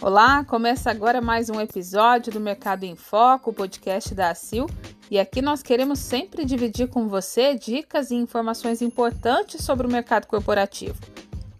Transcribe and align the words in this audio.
Olá, 0.00 0.44
começa 0.44 0.92
agora 0.92 1.20
mais 1.20 1.50
um 1.50 1.60
episódio 1.60 2.32
do 2.32 2.38
Mercado 2.38 2.84
em 2.84 2.94
Foco, 2.94 3.50
o 3.50 3.52
podcast 3.52 4.14
da 4.14 4.30
ACIL. 4.30 4.70
E 5.10 5.18
aqui 5.18 5.42
nós 5.42 5.60
queremos 5.60 5.98
sempre 5.98 6.44
dividir 6.44 6.86
com 6.86 7.08
você 7.08 7.54
dicas 7.54 8.12
e 8.12 8.14
informações 8.14 8.80
importantes 8.80 9.64
sobre 9.64 9.88
o 9.88 9.90
mercado 9.90 10.28
corporativo. 10.28 10.96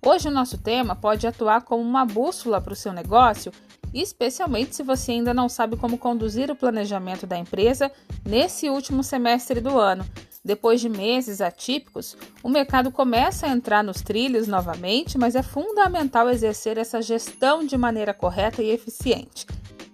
Hoje 0.01 0.29
o 0.29 0.31
nosso 0.31 0.57
tema 0.57 0.95
pode 0.95 1.27
atuar 1.27 1.63
como 1.63 1.83
uma 1.83 2.05
bússola 2.05 2.61
para 2.61 2.73
o 2.73 2.77
seu 2.77 2.93
negócio, 2.93 3.51
especialmente 3.93 4.77
se 4.77 4.85
você 4.85 5.13
ainda 5.13 5.35
não 5.35 5.49
sabe 5.49 5.77
como 5.77 5.99
conduzir 5.99 6.49
o 6.49 6.57
planejamento 6.57 7.27
da 7.27 7.37
empresa 7.37 7.91
nesse 8.25 8.71
último 8.71 9.03
semestre 9.03 9.61
do 9.61 9.81
ano. 9.81 10.07
Depois 10.49 10.81
de 10.81 10.89
meses 10.89 11.43
atípicos, 11.43 12.17
o 12.43 12.49
mercado 12.49 12.91
começa 12.91 13.47
a 13.47 13.51
entrar 13.51 13.85
nos 13.85 14.01
trilhos 14.01 14.49
novamente, 14.49 15.19
mas 15.19 15.35
é 15.35 15.43
fundamental 15.43 16.31
exercer 16.31 16.79
essa 16.79 17.03
gestão 17.03 17.67
de 17.67 17.77
maneira 17.77 18.15
correta 18.15 18.63
e 18.63 18.71
eficiente. 18.71 19.47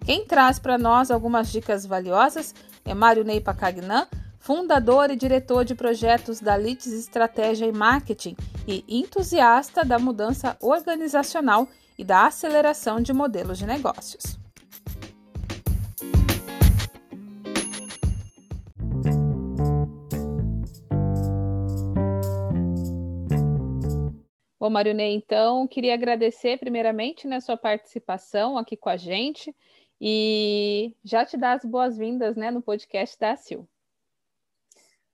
Quem 0.04 0.24
traz 0.24 0.60
para 0.60 0.78
nós 0.78 1.10
algumas 1.10 1.50
dicas 1.50 1.84
valiosas 1.84 2.54
é 2.84 2.94
Mário 2.94 3.24
Ney 3.24 3.40
Pacagnan, 3.40 4.06
fundador 4.38 5.10
e 5.10 5.16
diretor 5.16 5.64
de 5.64 5.74
projetos 5.74 6.38
da 6.38 6.56
Lites 6.56 6.92
Estratégia 6.92 7.66
e 7.66 7.72
Marketing 7.72 8.36
e 8.64 8.84
entusiasta 8.88 9.84
da 9.84 9.98
mudança 9.98 10.56
organizacional 10.60 11.66
e 11.98 12.04
da 12.04 12.26
aceleração 12.26 13.00
de 13.00 13.12
modelos 13.12 13.58
de 13.58 13.66
negócios. 13.66 14.43
Bom, 24.64 24.70
Marionei, 24.70 25.14
então, 25.14 25.68
queria 25.68 25.92
agradecer 25.92 26.58
primeiramente 26.58 27.28
né, 27.28 27.38
sua 27.38 27.54
participação 27.54 28.56
aqui 28.56 28.78
com 28.78 28.88
a 28.88 28.96
gente 28.96 29.54
e 30.00 30.94
já 31.04 31.22
te 31.22 31.36
dar 31.36 31.52
as 31.52 31.66
boas-vindas 31.66 32.34
né, 32.34 32.50
no 32.50 32.62
podcast 32.62 33.20
da 33.20 33.36
Sil. 33.36 33.68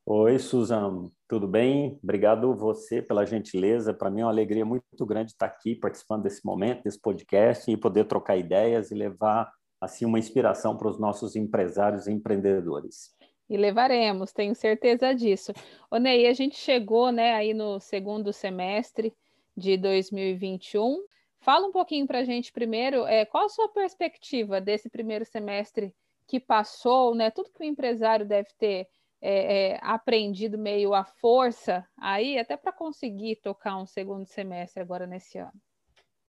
Oi, 0.07 0.39
Suzano, 0.39 1.11
tudo 1.27 1.49
bem? 1.49 1.99
Obrigado 2.01 2.55
você 2.55 3.03
pela 3.03 3.27
gentileza. 3.27 3.93
Para 3.93 4.09
mim 4.09 4.21
é 4.21 4.25
uma 4.25 4.31
alegria 4.31 4.65
muito 4.65 5.05
grande 5.05 5.33
estar 5.33 5.47
aqui 5.47 5.75
participando 5.75 6.23
desse 6.23 6.47
momento, 6.47 6.85
desse 6.85 7.01
podcast 7.01 7.69
e 7.69 7.77
poder 7.77 8.05
trocar 8.05 8.37
ideias 8.37 8.93
e 8.93 8.95
levar 8.95 9.53
assim 9.81 10.05
uma 10.05 10.21
inspiração 10.21 10.77
para 10.77 10.87
os 10.87 11.01
nossos 11.01 11.35
empresários 11.35 12.07
e 12.07 12.13
empreendedores. 12.13 13.17
E 13.49 13.57
levaremos, 13.57 14.33
tenho 14.33 14.55
certeza 14.55 15.13
disso. 15.13 15.53
Ô 15.91 15.97
Ney, 15.97 16.29
a 16.29 16.33
gente 16.35 16.55
chegou 16.55 17.11
né, 17.11 17.33
aí 17.33 17.53
no 17.53 17.81
segundo 17.81 18.33
semestre 18.33 19.13
de 19.61 19.77
2021. 19.77 21.05
Fala 21.39 21.67
um 21.67 21.73
pouquinho 21.73 22.07
para 22.07 22.21
a 22.21 22.25
gente 22.25 22.53
primeiro, 22.53 23.07
é, 23.07 23.25
qual 23.25 23.45
a 23.45 23.49
sua 23.49 23.69
perspectiva 23.69 24.61
desse 24.61 24.89
primeiro 24.89 25.25
semestre 25.25 25.95
que 26.27 26.41
passou, 26.41 27.15
né? 27.15 27.31
Tudo 27.31 27.51
que 27.51 27.63
o 27.63 27.67
empresário 27.67 28.27
deve 28.27 28.49
ter 28.59 28.89
é, 29.21 29.73
é, 29.73 29.79
aprendido 29.83 30.57
meio 30.57 30.95
à 30.95 31.05
força 31.05 31.87
aí, 31.99 32.39
até 32.39 32.57
para 32.57 32.73
conseguir 32.73 33.37
tocar 33.37 33.77
um 33.77 33.87
segundo 33.87 34.27
semestre 34.27 34.83
agora 34.83 35.07
nesse 35.07 35.39
ano. 35.39 35.53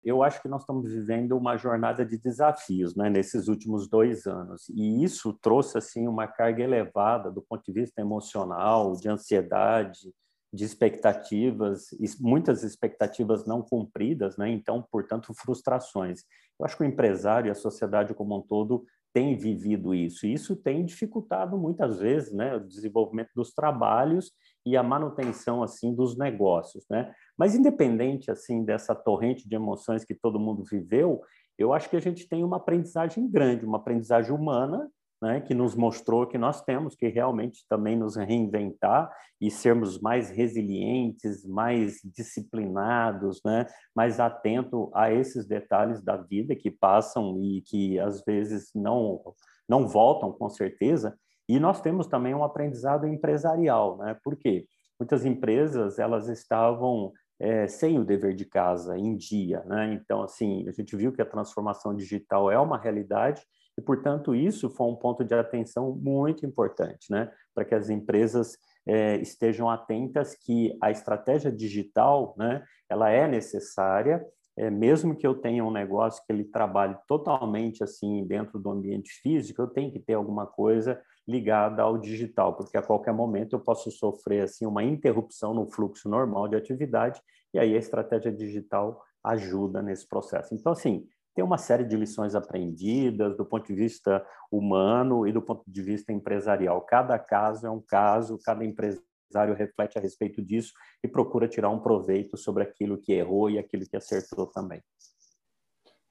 Eu 0.03 0.23
acho 0.23 0.41
que 0.41 0.47
nós 0.47 0.63
estamos 0.63 0.91
vivendo 0.91 1.37
uma 1.37 1.55
jornada 1.57 2.03
de 2.03 2.17
desafios, 2.17 2.95
né, 2.95 3.09
nesses 3.09 3.47
últimos 3.47 3.87
dois 3.87 4.25
anos, 4.25 4.67
e 4.69 5.03
isso 5.03 5.31
trouxe 5.33 5.77
assim 5.77 6.07
uma 6.07 6.27
carga 6.27 6.63
elevada 6.63 7.31
do 7.31 7.41
ponto 7.41 7.63
de 7.63 7.71
vista 7.71 8.01
emocional, 8.01 8.93
de 8.93 9.07
ansiedade, 9.07 10.11
de 10.53 10.65
expectativas, 10.65 11.87
muitas 12.19 12.63
expectativas 12.63 13.45
não 13.45 13.61
cumpridas, 13.61 14.37
né? 14.37 14.49
então, 14.49 14.85
portanto, 14.91 15.33
frustrações. 15.33 16.23
Eu 16.59 16.65
acho 16.65 16.75
que 16.75 16.83
o 16.83 16.85
empresário 16.85 17.47
e 17.47 17.51
a 17.51 17.55
sociedade 17.55 18.13
como 18.13 18.37
um 18.37 18.41
todo 18.41 18.85
têm 19.13 19.35
vivido 19.35 19.93
isso, 19.93 20.25
e 20.25 20.33
isso 20.33 20.55
tem 20.55 20.85
dificultado 20.85 21.57
muitas 21.57 21.99
vezes 21.99 22.31
né, 22.31 22.55
o 22.55 22.65
desenvolvimento 22.65 23.29
dos 23.35 23.53
trabalhos 23.53 24.31
e 24.65 24.77
a 24.77 24.83
manutenção 24.83 25.61
assim 25.63 25.93
dos 25.93 26.17
negócios. 26.17 26.85
Né? 26.89 27.13
Mas, 27.37 27.55
independente 27.55 28.31
assim 28.31 28.63
dessa 28.63 28.95
torrente 28.95 29.47
de 29.47 29.55
emoções 29.55 30.05
que 30.05 30.15
todo 30.15 30.39
mundo 30.39 30.63
viveu, 30.63 31.21
eu 31.57 31.73
acho 31.73 31.89
que 31.89 31.97
a 31.97 32.01
gente 32.01 32.27
tem 32.27 32.43
uma 32.43 32.57
aprendizagem 32.57 33.29
grande, 33.29 33.65
uma 33.65 33.77
aprendizagem 33.77 34.33
humana 34.33 34.89
né, 35.21 35.39
que 35.39 35.53
nos 35.53 35.75
mostrou 35.75 36.25
que 36.25 36.37
nós 36.37 36.61
temos 36.61 36.95
que 36.95 37.07
realmente 37.07 37.63
também 37.69 37.95
nos 37.95 38.15
reinventar 38.15 39.11
e 39.39 39.51
sermos 39.51 39.99
mais 39.99 40.29
resilientes, 40.29 41.45
mais 41.45 41.99
disciplinados, 42.03 43.39
né, 43.45 43.67
mais 43.95 44.19
atento 44.19 44.89
a 44.93 45.11
esses 45.11 45.45
detalhes 45.45 46.01
da 46.01 46.17
vida 46.17 46.55
que 46.55 46.71
passam 46.71 47.37
e 47.39 47.61
que 47.61 47.99
às 47.99 48.23
vezes 48.23 48.71
não 48.73 49.21
não 49.69 49.87
voltam 49.87 50.33
com 50.33 50.49
certeza. 50.49 51.17
E 51.47 51.57
nós 51.57 51.79
temos 51.79 52.05
também 52.05 52.35
um 52.35 52.43
aprendizado 52.43 53.07
empresarial, 53.07 53.97
né? 53.97 54.17
Porque 54.21 54.65
muitas 54.99 55.25
empresas 55.25 55.97
elas 55.97 56.27
estavam 56.27 57.13
é, 57.39 57.67
sem 57.67 57.97
o 57.97 58.03
dever 58.03 58.35
de 58.35 58.43
casa 58.43 58.97
em 58.97 59.15
dia, 59.15 59.63
né? 59.65 59.93
Então 59.93 60.21
assim 60.23 60.67
a 60.67 60.71
gente 60.71 60.93
viu 60.97 61.13
que 61.13 61.21
a 61.21 61.25
transformação 61.25 61.95
digital 61.95 62.51
é 62.51 62.59
uma 62.59 62.77
realidade 62.77 63.41
e, 63.77 63.81
portanto, 63.81 64.35
isso 64.35 64.69
foi 64.69 64.87
um 64.87 64.95
ponto 64.95 65.23
de 65.23 65.33
atenção 65.33 65.95
muito 65.95 66.45
importante, 66.45 67.09
né? 67.09 67.31
Para 67.53 67.65
que 67.65 67.75
as 67.75 67.89
empresas 67.89 68.57
é, 68.85 69.17
estejam 69.17 69.69
atentas 69.69 70.35
que 70.35 70.77
a 70.81 70.91
estratégia 70.91 71.51
digital, 71.51 72.35
né? 72.37 72.63
Ela 72.89 73.09
é 73.09 73.27
necessária, 73.27 74.25
é, 74.57 74.69
mesmo 74.69 75.15
que 75.15 75.25
eu 75.25 75.35
tenha 75.35 75.63
um 75.63 75.71
negócio 75.71 76.23
que 76.25 76.33
ele 76.33 76.43
trabalhe 76.43 76.95
totalmente 77.07 77.83
assim 77.83 78.25
dentro 78.25 78.59
do 78.59 78.69
ambiente 78.69 79.11
físico, 79.21 79.61
eu 79.61 79.67
tenho 79.67 79.91
que 79.91 79.99
ter 79.99 80.13
alguma 80.13 80.45
coisa 80.45 81.01
ligada 81.27 81.81
ao 81.81 81.97
digital, 81.97 82.55
porque 82.55 82.77
a 82.77 82.81
qualquer 82.81 83.13
momento 83.13 83.53
eu 83.53 83.59
posso 83.59 83.89
sofrer 83.91 84.41
assim 84.43 84.65
uma 84.65 84.83
interrupção 84.83 85.53
no 85.53 85.71
fluxo 85.71 86.09
normal 86.09 86.47
de 86.47 86.55
atividade 86.55 87.21
e 87.53 87.59
aí 87.59 87.73
a 87.75 87.79
estratégia 87.79 88.31
digital 88.31 89.01
ajuda 89.23 89.81
nesse 89.81 90.07
processo. 90.07 90.53
Então, 90.53 90.71
assim, 90.71 91.07
tem 91.33 91.43
uma 91.43 91.57
série 91.57 91.83
de 91.83 91.95
lições 91.95 92.35
aprendidas 92.35 93.37
do 93.37 93.45
ponto 93.45 93.67
de 93.67 93.73
vista 93.73 94.25
humano 94.51 95.27
e 95.27 95.31
do 95.31 95.41
ponto 95.41 95.63
de 95.65 95.81
vista 95.81 96.11
empresarial. 96.11 96.81
Cada 96.81 97.17
caso 97.17 97.65
é 97.65 97.69
um 97.69 97.81
caso, 97.81 98.39
cada 98.43 98.65
empresário 98.65 99.55
reflete 99.55 99.97
a 99.97 100.01
respeito 100.01 100.41
disso 100.41 100.73
e 101.03 101.07
procura 101.07 101.47
tirar 101.47 101.69
um 101.69 101.79
proveito 101.79 102.37
sobre 102.37 102.63
aquilo 102.63 102.97
que 102.97 103.13
errou 103.13 103.49
e 103.49 103.57
aquilo 103.57 103.85
que 103.85 103.95
acertou 103.95 104.47
também. 104.47 104.81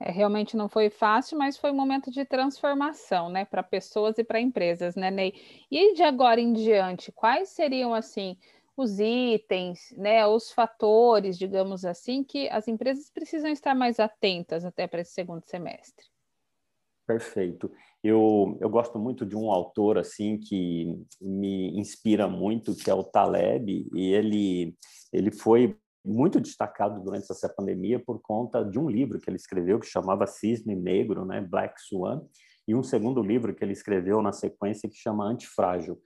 É, 0.02 0.10
realmente 0.10 0.56
não 0.56 0.66
foi 0.66 0.88
fácil, 0.88 1.36
mas 1.36 1.58
foi 1.58 1.70
um 1.70 1.76
momento 1.76 2.10
de 2.10 2.24
transformação, 2.24 3.28
né, 3.28 3.44
para 3.44 3.62
pessoas 3.62 4.16
e 4.16 4.24
para 4.24 4.40
empresas, 4.40 4.96
né, 4.96 5.10
Ney? 5.10 5.34
E 5.70 5.92
de 5.92 6.02
agora 6.02 6.40
em 6.40 6.54
diante, 6.54 7.12
quais 7.12 7.50
seriam 7.50 7.92
assim 7.92 8.38
os 8.80 8.98
itens, 8.98 9.94
né, 9.96 10.26
os 10.26 10.50
fatores, 10.50 11.38
digamos 11.38 11.84
assim, 11.84 12.24
que 12.24 12.48
as 12.48 12.66
empresas 12.68 13.10
precisam 13.10 13.50
estar 13.50 13.74
mais 13.74 14.00
atentas 14.00 14.64
até 14.64 14.86
para 14.86 15.00
esse 15.00 15.12
segundo 15.12 15.44
semestre. 15.46 16.06
Perfeito. 17.06 17.70
Eu, 18.02 18.56
eu 18.60 18.70
gosto 18.70 18.98
muito 18.98 19.26
de 19.26 19.36
um 19.36 19.50
autor 19.50 19.98
assim 19.98 20.38
que 20.38 21.04
me 21.20 21.78
inspira 21.78 22.28
muito, 22.28 22.74
que 22.74 22.88
é 22.88 22.94
o 22.94 23.04
Taleb, 23.04 23.88
e 23.92 24.12
ele, 24.12 24.76
ele 25.12 25.30
foi 25.30 25.76
muito 26.04 26.40
destacado 26.40 27.02
durante 27.02 27.30
essa 27.30 27.48
pandemia 27.48 27.98
por 27.98 28.20
conta 28.22 28.64
de 28.64 28.78
um 28.78 28.88
livro 28.88 29.20
que 29.20 29.28
ele 29.28 29.36
escreveu 29.36 29.78
que 29.78 29.86
chamava 29.86 30.26
Cisne 30.26 30.74
Negro, 30.74 31.26
né, 31.26 31.40
Black 31.40 31.74
Swan, 31.82 32.22
e 32.66 32.74
um 32.74 32.82
segundo 32.82 33.22
livro 33.22 33.54
que 33.54 33.64
ele 33.64 33.72
escreveu 33.72 34.22
na 34.22 34.32
sequência 34.32 34.88
que 34.88 34.96
chama 34.96 35.26
Antifrágil. 35.26 36.00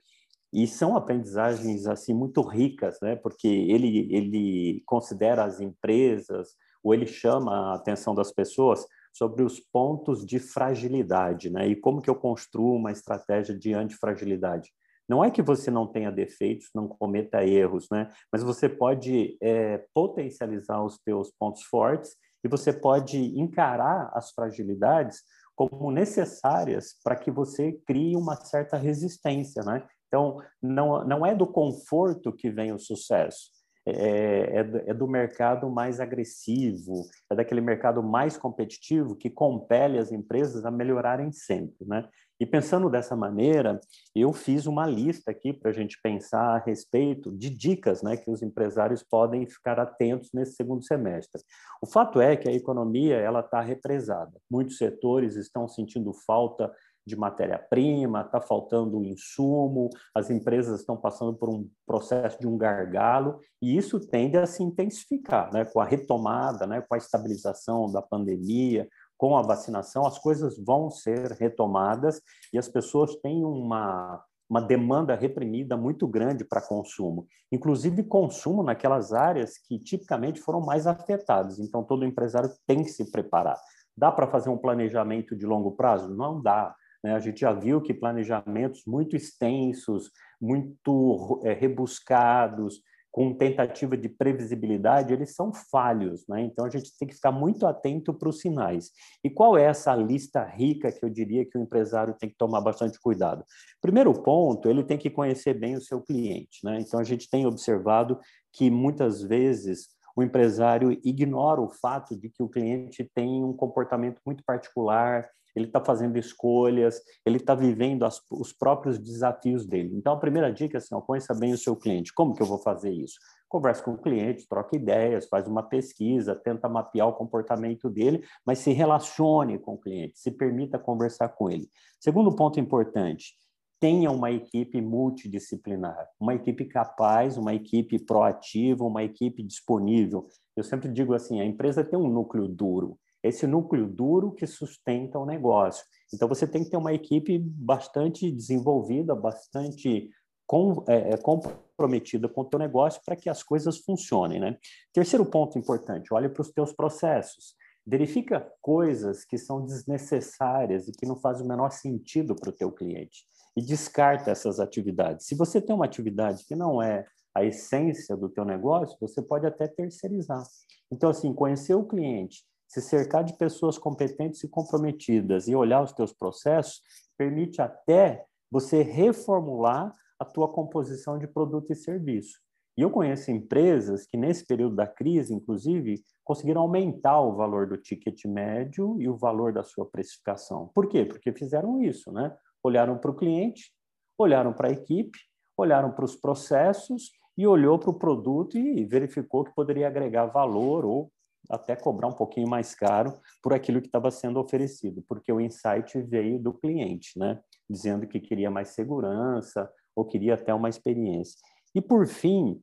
E 0.53 0.67
são 0.67 0.95
aprendizagens 0.95 1.87
assim 1.87 2.13
muito 2.13 2.41
ricas, 2.41 2.97
né? 3.01 3.15
Porque 3.15 3.47
ele 3.47 4.07
ele 4.13 4.83
considera 4.85 5.43
as 5.43 5.59
empresas 5.59 6.55
ou 6.83 6.93
ele 6.93 7.07
chama 7.07 7.51
a 7.51 7.75
atenção 7.75 8.13
das 8.13 8.31
pessoas 8.31 8.85
sobre 9.11 9.43
os 9.43 9.59
pontos 9.59 10.25
de 10.25 10.39
fragilidade, 10.39 11.49
né? 11.49 11.67
E 11.67 11.75
como 11.75 12.01
que 12.01 12.09
eu 12.09 12.15
construo 12.15 12.75
uma 12.75 12.91
estratégia 12.91 13.57
de 13.57 13.73
antifragilidade. 13.73 14.71
Não 15.07 15.23
é 15.23 15.29
que 15.29 15.41
você 15.41 15.69
não 15.69 15.87
tenha 15.87 16.11
defeitos, 16.11 16.69
não 16.73 16.87
cometa 16.87 17.43
erros, 17.45 17.87
né? 17.91 18.11
Mas 18.31 18.43
você 18.43 18.67
pode 18.67 19.37
é, 19.41 19.85
potencializar 19.93 20.83
os 20.83 20.97
teus 20.97 21.31
pontos 21.39 21.63
fortes 21.63 22.15
e 22.43 22.47
você 22.47 22.73
pode 22.73 23.17
encarar 23.39 24.11
as 24.13 24.31
fragilidades 24.31 25.21
como 25.55 25.91
necessárias 25.91 26.95
para 27.03 27.15
que 27.15 27.31
você 27.31 27.71
crie 27.85 28.15
uma 28.15 28.35
certa 28.35 28.75
resistência, 28.77 29.63
né? 29.63 29.87
Então, 30.07 30.41
não, 30.61 31.05
não 31.05 31.25
é 31.25 31.33
do 31.35 31.47
conforto 31.47 32.31
que 32.31 32.49
vem 32.49 32.71
o 32.71 32.79
sucesso, 32.79 33.49
é, 33.87 33.91
é, 33.91 34.59
é, 34.87 34.93
do 34.95 35.07
mercado 35.07 35.69
mais 35.69 35.99
agressivo, 35.99 37.05
é 37.31 37.35
daquele 37.35 37.61
mercado 37.61 38.01
mais 38.01 38.35
competitivo 38.35 39.15
que 39.15 39.29
compele 39.29 39.99
as 39.99 40.11
empresas 40.11 40.65
a 40.65 40.71
melhorarem 40.71 41.31
sempre, 41.31 41.85
né? 41.85 42.09
E 42.39 42.45
pensando 42.45 42.89
dessa 42.89 43.15
maneira, 43.15 43.79
eu 44.13 44.33
fiz 44.33 44.65
uma 44.65 44.87
lista 44.87 45.31
aqui 45.31 45.53
para 45.53 45.69
a 45.69 45.73
gente 45.73 45.97
pensar 46.01 46.55
a 46.55 46.57
respeito 46.57 47.31
de 47.31 47.49
dicas 47.49 48.01
né, 48.01 48.17
que 48.17 48.29
os 48.29 48.41
empresários 48.41 49.01
podem 49.01 49.47
ficar 49.47 49.79
atentos 49.79 50.31
nesse 50.33 50.55
segundo 50.55 50.83
semestre. 50.83 51.41
O 51.81 51.87
fato 51.87 52.19
é 52.19 52.35
que 52.35 52.49
a 52.49 52.51
economia 52.51 53.15
ela 53.15 53.39
está 53.39 53.61
represada. 53.61 54.33
Muitos 54.51 54.77
setores 54.77 55.37
estão 55.37 55.65
sentindo 55.65 56.11
falta 56.25 56.73
de 57.05 57.15
matéria-prima, 57.15 58.21
está 58.21 58.41
faltando 58.41 59.03
insumo, 59.03 59.89
as 60.13 60.29
empresas 60.29 60.79
estão 60.79 60.97
passando 60.97 61.33
por 61.35 61.49
um 61.49 61.69
processo 61.85 62.39
de 62.39 62.47
um 62.47 62.57
gargalo, 62.57 63.39
e 63.61 63.77
isso 63.77 63.99
tende 63.99 64.37
a 64.37 64.45
se 64.45 64.63
intensificar 64.63 65.53
né, 65.53 65.65
com 65.65 65.79
a 65.79 65.85
retomada, 65.85 66.65
né, 66.65 66.81
com 66.81 66.95
a 66.95 66.97
estabilização 66.97 67.91
da 67.91 68.01
pandemia, 68.01 68.87
com 69.17 69.37
a 69.37 69.41
vacinação, 69.41 70.05
as 70.05 70.19
coisas 70.19 70.57
vão 70.57 70.89
ser 70.89 71.31
retomadas 71.33 72.21
e 72.51 72.57
as 72.57 72.67
pessoas 72.67 73.15
têm 73.17 73.45
uma, 73.45 74.21
uma 74.49 74.61
demanda 74.61 75.15
reprimida 75.15 75.77
muito 75.77 76.07
grande 76.07 76.43
para 76.43 76.61
consumo, 76.61 77.27
inclusive 77.51 78.03
consumo 78.03 78.61
naquelas 78.63 79.13
áreas 79.13 79.57
que 79.57 79.79
tipicamente 79.79 80.39
foram 80.41 80.59
mais 80.59 80.85
afetadas. 80.85 81.59
Então, 81.59 81.83
todo 81.83 82.05
empresário 82.05 82.51
tem 82.67 82.83
que 82.83 82.89
se 82.89 83.09
preparar. 83.09 83.57
Dá 83.97 84.11
para 84.11 84.27
fazer 84.27 84.49
um 84.49 84.57
planejamento 84.57 85.35
de 85.35 85.45
longo 85.45 85.71
prazo? 85.71 86.13
Não 86.13 86.41
dá. 86.41 86.75
Né? 87.05 87.13
A 87.13 87.19
gente 87.19 87.41
já 87.41 87.53
viu 87.53 87.79
que 87.79 87.93
planejamentos 87.93 88.81
muito 88.87 89.15
extensos, 89.15 90.09
muito 90.41 91.39
é, 91.43 91.53
rebuscados, 91.53 92.81
com 93.11 93.31
tentativa 93.31 93.95
de 93.95 94.09
previsibilidade, 94.09 95.13
eles 95.13 95.35
são 95.35 95.53
falhos, 95.53 96.25
né? 96.27 96.41
Então 96.41 96.65
a 96.65 96.69
gente 96.69 96.91
tem 96.97 97.07
que 97.07 97.13
ficar 97.13 97.31
muito 97.31 97.65
atento 97.65 98.13
para 98.13 98.27
os 98.27 98.41
sinais. 98.41 98.91
E 99.23 99.29
qual 99.29 99.57
é 99.57 99.63
essa 99.63 99.95
lista 99.95 100.43
rica 100.43 100.91
que 100.91 101.05
eu 101.05 101.09
diria 101.09 101.45
que 101.45 101.57
o 101.57 101.61
empresário 101.61 102.15
tem 102.19 102.27
que 102.27 102.35
tomar 102.35 102.59
bastante 102.59 102.99
cuidado? 102.99 103.45
Primeiro 103.79 104.11
ponto, 104.11 104.67
ele 104.67 104.83
tem 104.83 104.97
que 104.97 105.09
conhecer 105.09 105.53
bem 105.53 105.75
o 105.75 105.81
seu 105.81 106.01
cliente, 106.01 106.59
né? 106.63 106.79
Então 106.81 106.99
a 106.99 107.05
gente 107.05 107.29
tem 107.29 107.45
observado 107.45 108.19
que 108.51 108.69
muitas 108.69 109.21
vezes 109.21 109.87
o 110.13 110.23
empresário 110.23 110.91
ignora 111.03 111.61
o 111.61 111.69
fato 111.69 112.19
de 112.19 112.29
que 112.29 112.41
o 112.41 112.49
cliente 112.49 113.09
tem 113.13 113.43
um 113.43 113.53
comportamento 113.53 114.19
muito 114.25 114.43
particular, 114.43 115.29
ele 115.55 115.65
está 115.65 115.83
fazendo 115.83 116.17
escolhas, 116.17 117.01
ele 117.25 117.37
está 117.37 117.55
vivendo 117.55 118.03
as, 118.03 118.21
os 118.29 118.51
próprios 118.51 118.99
desafios 118.99 119.65
dele. 119.65 119.95
Então, 119.95 120.13
a 120.13 120.19
primeira 120.19 120.51
dica 120.51 120.77
é 120.77 120.79
assim, 120.79 120.93
ó, 120.93 121.01
conheça 121.01 121.33
bem 121.33 121.53
o 121.53 121.57
seu 121.57 121.75
cliente. 121.75 122.13
Como 122.13 122.33
que 122.33 122.41
eu 122.41 122.47
vou 122.47 122.57
fazer 122.57 122.91
isso? 122.91 123.17
Converse 123.47 123.81
com 123.83 123.91
o 123.91 123.97
cliente, 123.97 124.47
troca 124.47 124.75
ideias, 124.75 125.27
faz 125.27 125.47
uma 125.47 125.63
pesquisa, 125.63 126.35
tenta 126.35 126.67
mapear 126.67 127.07
o 127.07 127.13
comportamento 127.13 127.89
dele, 127.89 128.23
mas 128.45 128.59
se 128.59 128.71
relacione 128.71 129.57
com 129.57 129.75
o 129.75 129.77
cliente, 129.77 130.19
se 130.19 130.31
permita 130.31 130.77
conversar 130.77 131.29
com 131.29 131.49
ele. 131.49 131.69
Segundo 131.99 132.35
ponto 132.35 132.59
importante, 132.59 133.35
tenha 133.79 134.11
uma 134.11 134.31
equipe 134.31 134.81
multidisciplinar, 134.81 136.07
uma 136.19 136.33
equipe 136.33 136.65
capaz, 136.65 137.37
uma 137.37 137.53
equipe 137.53 137.99
proativa, 137.99 138.83
uma 138.83 139.03
equipe 139.03 139.43
disponível. 139.43 140.25
Eu 140.55 140.63
sempre 140.63 140.91
digo 140.91 141.13
assim, 141.13 141.39
a 141.39 141.45
empresa 141.45 141.83
tem 141.83 141.99
um 141.99 142.09
núcleo 142.09 142.47
duro, 142.47 142.97
esse 143.27 143.47
núcleo 143.47 143.87
duro 143.87 144.31
que 144.31 144.45
sustenta 144.45 145.19
o 145.19 145.25
negócio. 145.25 145.85
Então, 146.13 146.27
você 146.27 146.47
tem 146.47 146.63
que 146.63 146.69
ter 146.69 146.77
uma 146.77 146.93
equipe 146.93 147.39
bastante 147.39 148.31
desenvolvida, 148.31 149.15
bastante 149.15 150.09
com, 150.47 150.83
é, 150.87 151.13
é 151.13 151.17
comprometida 151.17 152.29
com 152.29 152.41
o 152.41 152.45
teu 152.45 152.59
negócio 152.59 153.01
para 153.05 153.15
que 153.15 153.29
as 153.29 153.43
coisas 153.43 153.79
funcionem. 153.79 154.39
Né? 154.39 154.57
Terceiro 154.93 155.25
ponto 155.25 155.57
importante, 155.57 156.13
olhe 156.13 156.29
para 156.29 156.41
os 156.41 156.51
teus 156.51 156.71
processos. 156.71 157.55
Verifica 157.85 158.51
coisas 158.61 159.23
que 159.23 159.37
são 159.37 159.63
desnecessárias 159.63 160.87
e 160.87 160.91
que 160.91 161.05
não 161.05 161.15
fazem 161.15 161.45
o 161.45 161.49
menor 161.49 161.71
sentido 161.71 162.35
para 162.35 162.49
o 162.49 162.53
teu 162.53 162.71
cliente 162.71 163.25
e 163.55 163.61
descarta 163.61 164.31
essas 164.31 164.59
atividades. 164.59 165.27
Se 165.27 165.35
você 165.35 165.61
tem 165.61 165.75
uma 165.75 165.85
atividade 165.85 166.43
que 166.45 166.55
não 166.55 166.81
é 166.81 167.05
a 167.33 167.43
essência 167.43 168.15
do 168.15 168.29
teu 168.29 168.43
negócio, 168.43 168.97
você 168.99 169.21
pode 169.21 169.45
até 169.45 169.67
terceirizar. 169.67 170.43
Então, 170.91 171.09
assim, 171.09 171.33
conhecer 171.33 171.75
o 171.75 171.85
cliente, 171.85 172.43
se 172.67 172.81
cercar 172.81 173.23
de 173.23 173.37
pessoas 173.37 173.77
competentes 173.77 174.43
e 174.43 174.49
comprometidas 174.49 175.47
e 175.47 175.55
olhar 175.55 175.83
os 175.83 175.93
teus 175.93 176.11
processos, 176.11 176.81
permite 177.17 177.61
até 177.61 178.25
você 178.51 178.81
reformular 178.81 179.93
a 180.19 180.25
tua 180.25 180.47
composição 180.47 181.17
de 181.17 181.27
produto 181.27 181.71
e 181.71 181.75
serviço. 181.75 182.39
E 182.77 182.81
eu 182.81 182.89
conheço 182.89 183.31
empresas 183.31 184.05
que, 184.05 184.17
nesse 184.17 184.45
período 184.45 184.75
da 184.75 184.85
crise, 184.85 185.33
inclusive, 185.33 186.03
conseguiram 186.23 186.61
aumentar 186.61 187.21
o 187.21 187.35
valor 187.35 187.67
do 187.67 187.77
ticket 187.77 188.25
médio 188.25 188.97
e 188.99 189.07
o 189.07 189.15
valor 189.15 189.53
da 189.53 189.63
sua 189.63 189.85
precificação. 189.85 190.69
Por 190.73 190.87
quê? 190.87 191.05
Porque 191.05 191.31
fizeram 191.31 191.81
isso, 191.81 192.11
né? 192.11 192.35
Olharam 192.61 192.97
para 192.97 193.11
o 193.11 193.15
cliente, 193.15 193.71
olharam 194.17 194.51
para 194.51 194.67
a 194.67 194.71
equipe, 194.71 195.17
olharam 195.57 195.91
para 195.91 196.03
os 196.03 196.15
processos 196.17 197.11
e 197.37 197.47
olhou 197.47 197.79
para 197.79 197.91
o 197.91 197.97
produto 197.99 198.57
e 198.57 198.83
verificou 198.85 199.45
que 199.45 199.55
poderia 199.55 199.87
agregar 199.87 200.25
valor 200.25 200.85
ou 200.85 201.11
até 201.49 201.75
cobrar 201.75 202.07
um 202.07 202.13
pouquinho 202.13 202.47
mais 202.47 202.73
caro 202.73 203.13
por 203.41 203.53
aquilo 203.53 203.81
que 203.81 203.87
estava 203.87 204.11
sendo 204.11 204.39
oferecido, 204.39 205.03
porque 205.07 205.31
o 205.31 205.39
insight 205.39 206.01
veio 206.01 206.39
do 206.39 206.53
cliente, 206.53 207.17
né? 207.17 207.39
Dizendo 207.69 208.07
que 208.07 208.19
queria 208.19 208.49
mais 208.49 208.69
segurança 208.69 209.69
ou 209.95 210.05
queria 210.05 210.35
até 210.35 210.53
uma 210.53 210.69
experiência. 210.69 211.37
E 211.73 211.81
por 211.81 212.07
fim, 212.07 212.61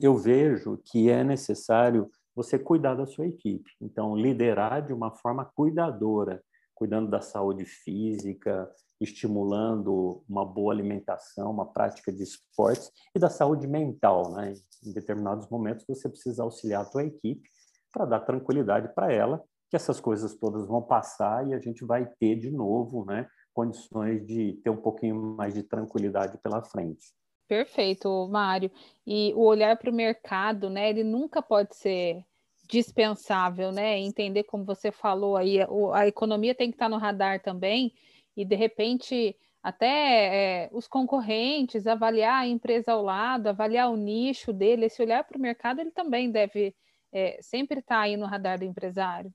eu 0.00 0.16
vejo 0.16 0.78
que 0.84 1.08
é 1.10 1.22
necessário 1.22 2.10
você 2.34 2.58
cuidar 2.58 2.94
da 2.94 3.06
sua 3.06 3.26
equipe. 3.26 3.70
Então, 3.80 4.16
liderar 4.16 4.84
de 4.84 4.92
uma 4.92 5.10
forma 5.16 5.44
cuidadora, 5.54 6.42
cuidando 6.74 7.08
da 7.08 7.20
saúde 7.20 7.64
física, 7.64 8.68
estimulando 9.00 10.24
uma 10.28 10.44
boa 10.44 10.72
alimentação, 10.72 11.50
uma 11.50 11.66
prática 11.72 12.12
de 12.12 12.22
esportes 12.22 12.90
e 13.14 13.18
da 13.18 13.30
saúde 13.30 13.66
mental, 13.66 14.32
né? 14.32 14.54
Em 14.84 14.92
determinados 14.92 15.48
momentos 15.48 15.84
você 15.86 16.08
precisa 16.08 16.42
auxiliar 16.42 16.82
a 16.82 16.88
tua 16.88 17.04
equipe 17.04 17.48
para 17.94 18.04
dar 18.04 18.20
tranquilidade 18.20 18.92
para 18.92 19.12
ela, 19.12 19.42
que 19.70 19.76
essas 19.76 20.00
coisas 20.00 20.34
todas 20.34 20.66
vão 20.66 20.82
passar 20.82 21.48
e 21.48 21.54
a 21.54 21.60
gente 21.60 21.84
vai 21.84 22.04
ter 22.18 22.34
de 22.34 22.50
novo, 22.50 23.04
né, 23.04 23.26
condições 23.54 24.26
de 24.26 24.54
ter 24.64 24.70
um 24.70 24.76
pouquinho 24.76 25.36
mais 25.36 25.54
de 25.54 25.62
tranquilidade 25.62 26.36
pela 26.38 26.60
frente. 26.62 27.12
Perfeito, 27.46 28.26
Mário. 28.28 28.70
E 29.06 29.32
o 29.34 29.44
olhar 29.44 29.76
para 29.76 29.90
o 29.90 29.94
mercado, 29.94 30.68
né, 30.68 30.90
ele 30.90 31.04
nunca 31.04 31.40
pode 31.40 31.76
ser 31.76 32.24
dispensável, 32.68 33.70
né? 33.70 33.98
Entender 33.98 34.44
como 34.44 34.64
você 34.64 34.90
falou 34.90 35.36
aí, 35.36 35.58
a 35.92 36.06
economia 36.06 36.54
tem 36.54 36.70
que 36.70 36.76
estar 36.76 36.88
no 36.88 36.96
radar 36.96 37.42
também, 37.42 37.92
e 38.34 38.44
de 38.44 38.56
repente 38.56 39.36
até 39.62 40.64
é, 40.64 40.70
os 40.72 40.86
concorrentes, 40.86 41.86
avaliar 41.86 42.42
a 42.42 42.46
empresa 42.46 42.92
ao 42.92 43.02
lado, 43.02 43.46
avaliar 43.46 43.90
o 43.90 43.96
nicho 43.96 44.52
dele, 44.52 44.86
esse 44.86 45.00
olhar 45.02 45.24
para 45.24 45.38
o 45.38 45.40
mercado, 45.40 45.80
ele 45.80 45.90
também 45.90 46.30
deve 46.30 46.74
é, 47.14 47.38
sempre 47.40 47.80
está 47.80 48.00
aí 48.00 48.16
no 48.16 48.26
radar 48.26 48.58
do 48.58 48.64
empresário? 48.64 49.32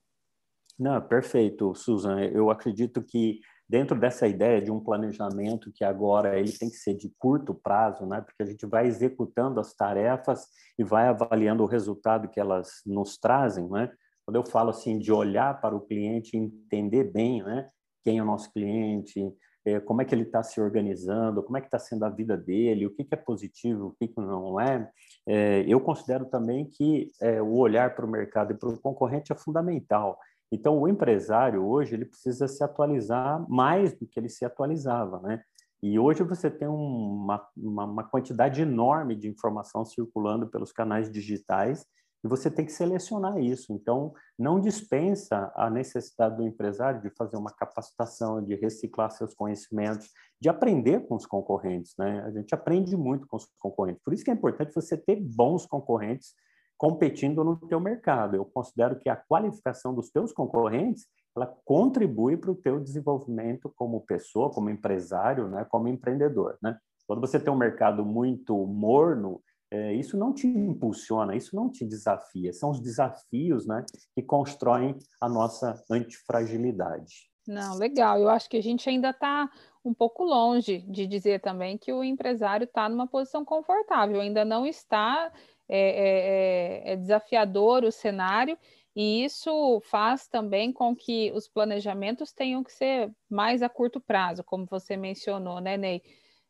Não, 0.78 1.02
perfeito, 1.02 1.74
Susan. 1.74 2.22
Eu 2.22 2.50
acredito 2.50 3.02
que 3.02 3.40
dentro 3.68 4.00
dessa 4.00 4.28
ideia 4.28 4.62
de 4.62 4.72
um 4.72 4.80
planejamento 4.80 5.72
que 5.74 5.84
agora 5.84 6.40
ele 6.40 6.52
tem 6.52 6.70
que 6.70 6.78
ser 6.78 6.96
de 6.96 7.14
curto 7.20 7.54
prazo, 7.54 8.06
né? 8.06 8.22
Porque 8.22 8.42
a 8.42 8.46
gente 8.46 8.66
vai 8.66 8.88
executando 8.88 9.60
as 9.60 9.74
tarefas 9.74 10.48
e 10.78 10.84
vai 10.84 11.08
avaliando 11.08 11.64
o 11.64 11.68
resultado 11.68 12.30
que 12.30 12.40
elas 12.40 12.82
nos 12.86 13.18
trazem, 13.18 13.70
né? 13.70 13.92
Quando 14.26 14.38
eu 14.38 14.46
falo 14.46 14.70
assim 14.70 14.98
de 14.98 15.12
olhar 15.12 15.60
para 15.60 15.76
o 15.76 15.82
cliente, 15.82 16.38
entender 16.38 17.04
bem, 17.06 17.44
né? 17.44 17.70
Quem 18.04 18.18
é 18.20 18.24
o 18.24 18.26
nosso 18.26 18.52
cliente, 18.54 19.22
é, 19.66 19.80
como 19.80 20.02
é 20.02 20.06
que 20.06 20.16
ele 20.16 20.24
está 20.24 20.42
se 20.42 20.60
organizando, 20.62 21.44
como 21.44 21.58
é 21.58 21.62
que 21.62 21.68
está 21.68 21.78
sendo 21.78 22.06
a 22.06 22.10
vida 22.10 22.38
dele, 22.38 22.86
o 22.86 22.92
que, 22.92 23.04
que 23.04 23.14
é 23.14 23.18
positivo, 23.18 23.88
o 23.88 23.96
que, 24.00 24.08
que 24.08 24.20
não 24.20 24.60
é. 24.60 24.90
É 25.32 25.64
eu 25.68 25.80
considero 25.80 26.26
também 26.26 26.66
que 26.66 27.12
é, 27.22 27.40
o 27.40 27.54
olhar 27.54 27.94
para 27.94 28.04
o 28.04 28.10
mercado 28.10 28.52
e 28.52 28.58
para 28.58 28.68
o 28.68 28.80
concorrente 28.80 29.32
é 29.32 29.36
fundamental. 29.36 30.18
Então, 30.52 30.80
o 30.80 30.88
empresário 30.88 31.64
hoje 31.64 31.94
ele 31.94 32.06
precisa 32.06 32.48
se 32.48 32.64
atualizar 32.64 33.46
mais 33.48 33.94
do 33.94 34.08
que 34.08 34.20
ele 34.20 34.28
se 34.28 34.44
atualizava, 34.44 35.20
né? 35.20 35.44
E 35.84 36.00
hoje 36.00 36.24
você 36.24 36.50
tem 36.50 36.68
uma, 36.68 37.48
uma, 37.56 37.86
uma 37.86 38.04
quantidade 38.04 38.60
enorme 38.60 39.16
de 39.16 39.30
informação 39.30 39.86
circulando 39.86 40.48
pelos 40.48 40.72
canais 40.72 41.12
digitais 41.12 41.86
e 42.24 42.28
você 42.28 42.52
tem 42.52 42.66
que 42.66 42.72
selecionar 42.72 43.38
isso. 43.40 43.72
Então, 43.74 44.14
não 44.38 44.60
dispensa 44.60 45.52
a 45.56 45.70
necessidade 45.70 46.36
do 46.36 46.44
empresário 46.44 47.02
de 47.02 47.10
fazer 47.12 47.38
uma 47.38 47.52
capacitação, 47.52 48.44
de 48.44 48.56
reciclar 48.56 49.10
seus 49.12 49.34
conhecimentos, 49.34 50.10
de 50.40 50.50
aprender 50.50 51.08
com 51.08 51.16
os 51.16 51.26
concorrentes. 51.26 51.96
Né? 51.98 52.22
A 52.26 52.32
gente 52.32 52.54
aprende 52.54 52.96
muito 52.96 53.28
com 53.28 53.38
os 53.38 53.48
concorrentes. 53.58 54.04
Por 54.04 54.14
isso 54.14 54.24
que 54.24 54.32
é 54.32 54.34
importante 54.34 54.74
você 54.74 54.98
ter 54.98 55.16
bons 55.16 55.66
concorrentes 55.66 56.34
competindo 56.78 57.44
no 57.44 57.56
teu 57.56 57.80
mercado. 57.80 58.36
Eu 58.36 58.46
considero 58.46 58.98
que 58.98 59.10
a 59.10 59.16
qualificação 59.16 59.94
dos 59.94 60.10
teus 60.10 60.32
concorrentes 60.32 61.08
ela 61.36 61.46
contribui 61.64 62.36
para 62.36 62.52
o 62.52 62.56
teu 62.56 62.80
desenvolvimento 62.80 63.72
como 63.76 64.02
pessoa, 64.02 64.50
como 64.50 64.70
empresário, 64.70 65.48
né? 65.48 65.66
como 65.70 65.88
empreendedor. 65.88 66.58
Né? 66.62 66.78
Quando 67.08 67.22
você 67.22 67.40
tem 67.40 67.52
um 67.52 67.58
mercado 67.58 68.06
muito 68.06 68.56
morno, 68.66 69.42
é, 69.72 69.94
isso 69.94 70.18
não 70.18 70.34
te 70.34 70.48
impulsiona, 70.48 71.36
isso 71.36 71.56
não 71.56 71.70
te 71.70 71.86
desafia. 71.86 72.52
São 72.52 72.72
os 72.72 72.80
desafios 72.80 73.68
né, 73.68 73.86
que 74.16 74.24
constroem 74.24 74.98
a 75.22 75.30
nossa 75.30 75.82
antifragilidade. 75.90 77.30
Não, 77.48 77.76
legal. 77.78 78.20
Eu 78.20 78.30
acho 78.30 78.50
que 78.50 78.58
a 78.58 78.64
gente 78.64 78.88
ainda 78.90 79.10
está 79.10 79.50
um 79.84 79.94
pouco 79.94 80.24
longe 80.24 80.80
de 80.88 81.08
dizer 81.08 81.40
também 81.40 81.78
que 81.78 81.92
o 81.92 82.04
empresário 82.04 82.66
está 82.66 82.88
numa 82.90 83.08
posição 83.08 83.46
confortável, 83.46 84.20
ainda 84.20 84.44
não 84.44 84.66
está 84.66 85.32
é, 85.68 86.92
é, 86.92 86.94
é, 86.94 86.96
desafiador 86.96 87.84
o 87.84 87.92
cenário, 87.92 88.58
e 88.96 89.24
isso 89.24 89.82
faz 89.86 90.28
também 90.28 90.74
com 90.74 90.96
que 90.96 91.32
os 91.34 91.48
planejamentos 91.48 92.32
tenham 92.32 92.64
que 92.64 92.72
ser 92.72 93.12
mais 93.30 93.62
a 93.62 93.70
curto 93.70 94.02
prazo, 94.02 94.44
como 94.44 94.66
você 94.66 94.98
mencionou, 94.98 95.60
né, 95.60 95.78
Ney? 95.78 96.02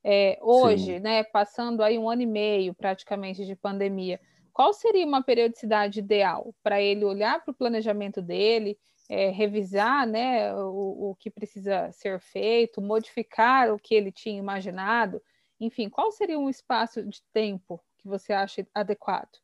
É, 0.04 0.40
hoje, 0.42 0.96
Sim. 0.96 1.00
né, 1.00 1.24
passando 1.24 1.84
aí 1.84 1.98
um 1.98 2.10
ano 2.10 2.22
e 2.22 2.26
meio 2.26 2.74
praticamente 2.74 3.46
de 3.46 3.56
pandemia, 3.56 4.20
qual 4.54 4.74
seria 4.74 5.06
uma 5.06 5.24
periodicidade 5.24 6.00
ideal 6.00 6.54
para 6.64 6.82
ele 6.82 7.04
olhar 7.06 7.44
para 7.44 7.52
o 7.52 7.56
planejamento 7.56 8.22
dele, 8.22 8.78
é, 9.10 9.30
revisar 9.30 10.08
né, 10.08 10.54
o, 10.56 11.12
o 11.12 11.16
que 11.16 11.30
precisa 11.30 11.92
ser 11.92 12.20
feito, 12.20 12.82
modificar 12.82 13.74
o 13.74 13.80
que 13.80 13.96
ele 13.96 14.12
tinha 14.12 14.38
imaginado? 14.38 15.22
Enfim, 15.60 15.90
qual 15.90 16.12
seria 16.12 16.40
um 16.40 16.50
espaço 16.50 17.04
de 17.06 17.22
tempo 17.34 17.84
que 17.98 18.08
você 18.08 18.32
acha 18.32 18.66
adequado? 18.74 19.40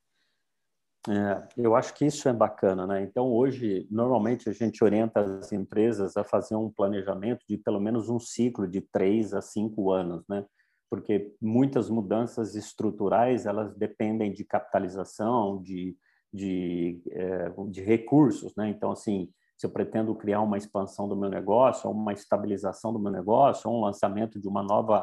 É, 1.07 1.47
eu 1.57 1.75
acho 1.75 1.93
que 1.93 2.05
isso 2.05 2.27
é 2.27 2.33
bacana, 2.33 2.87
né? 2.87 3.03
Então, 3.03 3.31
hoje, 3.31 3.87
normalmente 3.91 4.49
a 4.49 4.53
gente 4.53 4.83
orienta 4.83 5.19
as 5.19 5.51
empresas 5.51 6.17
a 6.17 6.23
fazer 6.23 6.55
um 6.55 6.69
planejamento 6.69 7.45
de 7.47 7.57
pelo 7.57 7.79
menos 7.79 8.09
um 8.09 8.19
ciclo 8.19 8.67
de 8.67 8.81
três 8.81 9.33
a 9.33 9.41
cinco 9.41 9.91
anos, 9.91 10.23
né? 10.27 10.43
Porque 10.89 11.35
muitas 11.39 11.89
mudanças 11.89 12.55
estruturais 12.55 13.45
elas 13.45 13.75
dependem 13.75 14.33
de 14.33 14.43
capitalização, 14.43 15.61
de, 15.61 15.95
de, 16.33 16.99
é, 17.11 17.51
de 17.69 17.81
recursos, 17.81 18.55
né? 18.55 18.69
Então, 18.69 18.91
assim, 18.91 19.29
se 19.55 19.65
eu 19.65 19.69
pretendo 19.69 20.15
criar 20.15 20.41
uma 20.41 20.57
expansão 20.57 21.07
do 21.07 21.15
meu 21.15 21.29
negócio, 21.29 21.87
ou 21.87 21.95
uma 21.95 22.13
estabilização 22.13 22.91
do 22.91 22.99
meu 22.99 23.11
negócio, 23.11 23.69
ou 23.69 23.77
um 23.77 23.81
lançamento 23.81 24.39
de 24.39 24.47
uma 24.47 24.63
nova 24.63 25.01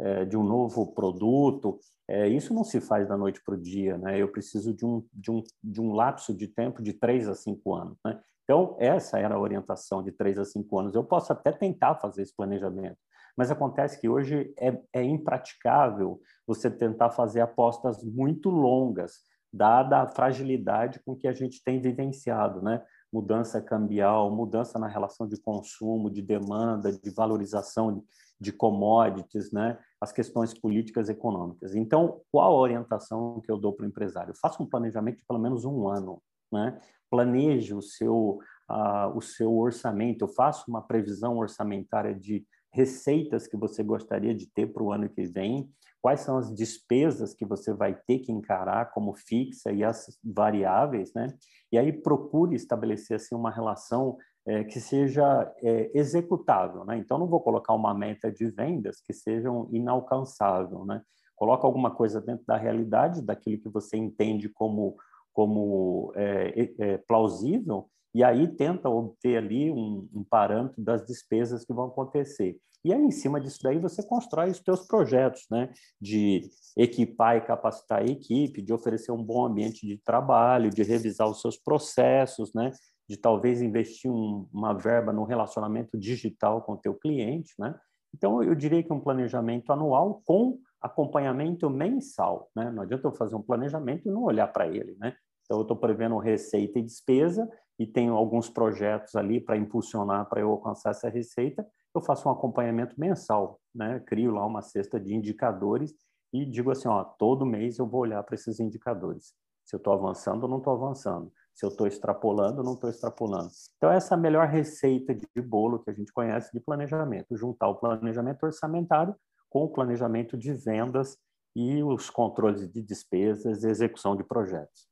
é, 0.00 0.24
de 0.24 0.36
um 0.36 0.42
novo 0.42 0.86
produto. 0.94 1.78
É, 2.10 2.28
isso 2.28 2.52
não 2.52 2.64
se 2.64 2.80
faz 2.80 3.06
da 3.08 3.16
noite 3.16 3.40
para 3.44 3.54
o 3.54 3.60
dia, 3.60 3.96
né? 3.96 4.20
Eu 4.20 4.26
preciso 4.26 4.74
de 4.74 4.84
um, 4.84 5.06
de, 5.12 5.30
um, 5.30 5.42
de 5.62 5.80
um 5.80 5.92
lapso 5.92 6.34
de 6.34 6.48
tempo 6.48 6.82
de 6.82 6.92
três 6.92 7.28
a 7.28 7.36
cinco 7.36 7.72
anos, 7.72 7.96
né? 8.04 8.20
Então, 8.42 8.76
essa 8.80 9.16
era 9.16 9.36
a 9.36 9.38
orientação 9.38 10.02
de 10.02 10.10
três 10.10 10.36
a 10.36 10.44
cinco 10.44 10.76
anos. 10.76 10.92
Eu 10.92 11.04
posso 11.04 11.32
até 11.32 11.52
tentar 11.52 11.94
fazer 11.94 12.22
esse 12.22 12.34
planejamento, 12.34 12.98
mas 13.36 13.48
acontece 13.48 14.00
que 14.00 14.08
hoje 14.08 14.52
é, 14.58 14.76
é 14.92 15.04
impraticável 15.04 16.20
você 16.44 16.68
tentar 16.68 17.10
fazer 17.10 17.42
apostas 17.42 18.02
muito 18.02 18.50
longas, 18.50 19.20
dada 19.52 20.02
a 20.02 20.08
fragilidade 20.08 21.00
com 21.06 21.14
que 21.14 21.28
a 21.28 21.32
gente 21.32 21.62
tem 21.62 21.80
vivenciado, 21.80 22.60
né? 22.60 22.82
Mudança 23.12 23.62
cambial, 23.62 24.34
mudança 24.34 24.80
na 24.80 24.88
relação 24.88 25.28
de 25.28 25.40
consumo, 25.40 26.10
de 26.10 26.22
demanda, 26.22 26.90
de 26.90 27.10
valorização 27.14 28.02
de 28.40 28.52
commodities, 28.52 29.52
né? 29.52 29.78
As 30.00 30.12
questões 30.12 30.54
políticas 30.54 31.08
e 31.08 31.12
econômicas. 31.12 31.74
Então, 31.74 32.22
qual 32.32 32.52
a 32.52 32.60
orientação 32.60 33.40
que 33.40 33.50
eu 33.50 33.58
dou 33.58 33.72
para 33.72 33.84
o 33.84 33.88
empresário? 33.88 34.34
Faça 34.40 34.62
um 34.62 34.66
planejamento 34.66 35.18
de 35.18 35.24
pelo 35.26 35.38
menos 35.38 35.64
um 35.64 35.88
ano. 35.88 36.22
Né? 36.50 36.80
Planeje 37.10 37.74
o 37.74 37.82
seu, 37.82 38.38
uh, 38.70 39.16
o 39.16 39.20
seu 39.20 39.56
orçamento, 39.56 40.26
faça 40.26 40.64
uma 40.68 40.82
previsão 40.82 41.36
orçamentária 41.36 42.14
de 42.14 42.44
receitas 42.72 43.46
que 43.46 43.56
você 43.56 43.82
gostaria 43.82 44.34
de 44.34 44.46
ter 44.46 44.72
para 44.72 44.82
o 44.82 44.92
ano 44.92 45.08
que 45.08 45.24
vem, 45.24 45.68
quais 46.00 46.20
são 46.20 46.38
as 46.38 46.54
despesas 46.54 47.34
que 47.34 47.44
você 47.44 47.72
vai 47.72 47.94
ter 47.94 48.20
que 48.20 48.32
encarar 48.32 48.90
como 48.92 49.14
fixa 49.14 49.70
e 49.70 49.84
as 49.84 50.18
variáveis, 50.24 51.12
né? 51.12 51.28
E 51.70 51.78
aí 51.78 51.92
procure 51.92 52.56
estabelecer 52.56 53.16
assim 53.16 53.34
uma 53.34 53.50
relação 53.50 54.16
é, 54.50 54.64
que 54.64 54.80
seja 54.80 55.52
é, 55.62 55.90
executável, 55.94 56.84
né? 56.84 56.98
Então 56.98 57.16
não 57.18 57.28
vou 57.28 57.40
colocar 57.40 57.72
uma 57.72 57.94
meta 57.94 58.32
de 58.32 58.50
vendas 58.50 59.00
que 59.00 59.12
sejam 59.12 59.68
inalcançável, 59.70 60.84
né? 60.84 61.00
Coloca 61.36 61.64
alguma 61.66 61.92
coisa 61.92 62.20
dentro 62.20 62.44
da 62.44 62.56
realidade, 62.56 63.22
daquilo 63.22 63.60
que 63.60 63.68
você 63.68 63.96
entende 63.96 64.48
como 64.48 64.96
como 65.32 66.12
é, 66.16 66.72
é 66.80 66.98
plausível 66.98 67.88
e 68.12 68.24
aí 68.24 68.48
tenta 68.48 68.90
obter 68.90 69.36
ali 69.36 69.70
um, 69.70 70.08
um, 70.12 70.24
parâmetro 70.24 70.82
das 70.82 71.06
despesas 71.06 71.64
que 71.64 71.72
vão 71.72 71.86
acontecer. 71.86 72.58
E 72.84 72.92
aí, 72.92 73.00
em 73.00 73.12
cima 73.12 73.40
disso 73.40 73.60
daí, 73.62 73.78
você 73.78 74.02
constrói 74.02 74.50
os 74.50 74.58
seus 74.58 74.86
projetos, 74.86 75.46
né? 75.48 75.70
De 76.00 76.50
equipar 76.76 77.36
e 77.36 77.42
capacitar 77.42 78.00
a 78.00 78.04
equipe, 78.04 78.62
de 78.62 78.72
oferecer 78.72 79.12
um 79.12 79.22
bom 79.22 79.44
ambiente 79.44 79.86
de 79.86 79.98
trabalho, 79.98 80.70
de 80.70 80.82
revisar 80.82 81.28
os 81.28 81.40
seus 81.40 81.56
processos, 81.56 82.52
né? 82.52 82.72
De 83.10 83.16
talvez 83.16 83.60
investir 83.60 84.08
um, 84.08 84.48
uma 84.52 84.72
verba 84.72 85.12
no 85.12 85.24
relacionamento 85.24 85.98
digital 85.98 86.62
com 86.62 86.74
o 86.74 86.76
teu 86.76 86.94
cliente, 86.94 87.52
né? 87.58 87.74
Então, 88.14 88.40
eu 88.40 88.54
diria 88.54 88.84
que 88.84 88.92
um 88.92 89.00
planejamento 89.00 89.72
anual 89.72 90.22
com 90.24 90.60
acompanhamento 90.80 91.68
mensal, 91.68 92.48
né? 92.54 92.70
Não 92.70 92.84
adianta 92.84 93.08
eu 93.08 93.12
fazer 93.12 93.34
um 93.34 93.42
planejamento 93.42 94.06
e 94.06 94.12
não 94.12 94.22
olhar 94.22 94.46
para 94.46 94.68
ele, 94.68 94.96
né? 95.00 95.16
Então, 95.42 95.58
eu 95.58 95.62
estou 95.62 95.76
prevendo 95.76 96.16
receita 96.18 96.78
e 96.78 96.82
despesa 96.82 97.50
e 97.80 97.84
tenho 97.84 98.14
alguns 98.14 98.48
projetos 98.48 99.16
ali 99.16 99.40
para 99.40 99.56
impulsionar 99.56 100.28
para 100.28 100.42
eu 100.42 100.50
alcançar 100.52 100.90
essa 100.90 101.08
receita. 101.08 101.66
Eu 101.92 102.00
faço 102.00 102.28
um 102.28 102.32
acompanhamento 102.32 102.94
mensal, 102.96 103.60
né? 103.74 103.98
Crio 104.06 104.30
lá 104.30 104.46
uma 104.46 104.62
cesta 104.62 105.00
de 105.00 105.16
indicadores 105.16 105.92
e 106.32 106.46
digo 106.46 106.70
assim, 106.70 106.86
ó, 106.86 107.02
todo 107.02 107.44
mês 107.44 107.76
eu 107.80 107.88
vou 107.88 108.02
olhar 108.02 108.22
para 108.22 108.36
esses 108.36 108.60
indicadores. 108.60 109.34
Se 109.64 109.74
eu 109.74 109.78
estou 109.78 109.92
avançando 109.92 110.44
ou 110.44 110.48
não 110.48 110.58
estou 110.58 110.74
avançando 110.74 111.32
se 111.54 111.64
eu 111.64 111.68
estou 111.68 111.86
extrapolando 111.86 112.58
ou 112.58 112.64
não 112.64 112.74
estou 112.74 112.88
extrapolando. 112.88 113.50
Então, 113.76 113.90
essa 113.90 114.14
é 114.14 114.16
a 114.16 114.20
melhor 114.20 114.46
receita 114.46 115.14
de 115.14 115.42
bolo 115.42 115.78
que 115.80 115.90
a 115.90 115.92
gente 115.92 116.12
conhece 116.12 116.50
de 116.52 116.60
planejamento, 116.60 117.36
juntar 117.36 117.68
o 117.68 117.76
planejamento 117.76 118.44
orçamentário 118.44 119.14
com 119.48 119.64
o 119.64 119.68
planejamento 119.68 120.38
de 120.38 120.52
vendas 120.52 121.18
e 121.54 121.82
os 121.82 122.08
controles 122.08 122.70
de 122.70 122.80
despesas 122.80 123.64
e 123.64 123.68
execução 123.68 124.16
de 124.16 124.22
projetos. 124.22 124.88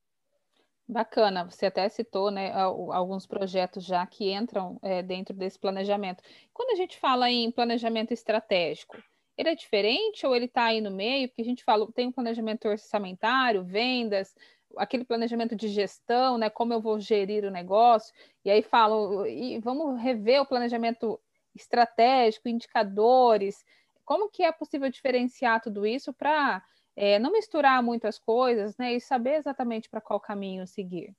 Bacana, 0.87 1.45
você 1.45 1.67
até 1.67 1.87
citou 1.89 2.31
né, 2.31 2.51
alguns 2.53 3.27
projetos 3.27 3.85
já 3.85 4.07
que 4.07 4.33
entram 4.33 4.79
é, 4.83 5.03
dentro 5.03 5.37
desse 5.37 5.59
planejamento. 5.59 6.23
Quando 6.53 6.71
a 6.71 6.77
gente 6.77 6.99
fala 6.99 7.31
em 7.31 7.51
planejamento 7.51 8.13
estratégico, 8.13 8.97
ele 9.37 9.51
é 9.51 9.55
diferente 9.55 10.27
ou 10.27 10.35
ele 10.35 10.47
está 10.47 10.65
aí 10.65 10.81
no 10.81 10.91
meio? 10.91 11.29
Porque 11.29 11.43
a 11.43 11.45
gente 11.45 11.63
fala, 11.63 11.87
tem 11.93 12.09
um 12.09 12.13
planejamento 12.13 12.67
orçamentário, 12.67 13.63
vendas, 13.63 14.35
aquele 14.79 15.05
planejamento 15.05 15.55
de 15.57 15.69
gestão, 15.69 16.39
né? 16.39 16.49
Como 16.49 16.73
eu 16.73 16.81
vou 16.81 16.99
gerir 17.01 17.45
o 17.45 17.51
negócio, 17.51 18.15
e 18.45 18.51
aí 18.51 18.63
falo, 18.63 19.27
e 19.27 19.59
vamos 19.61 20.01
rever 20.01 20.41
o 20.41 20.47
planejamento 20.47 21.21
estratégico, 21.55 22.49
indicadores, 22.49 23.65
como 24.05 24.31
que 24.31 24.43
é 24.43 24.53
possível 24.53 24.89
diferenciar 24.91 25.61
tudo 25.61 25.87
isso 25.87 26.13
para 26.13 26.63
é, 26.97 27.19
não 27.19 27.31
misturar 27.31 27.83
muitas 27.83 28.19
coisas, 28.19 28.77
né? 28.77 28.95
E 28.95 29.01
saber 29.01 29.35
exatamente 29.35 29.89
para 29.89 30.01
qual 30.01 30.19
caminho 30.19 30.67
seguir. 30.67 31.15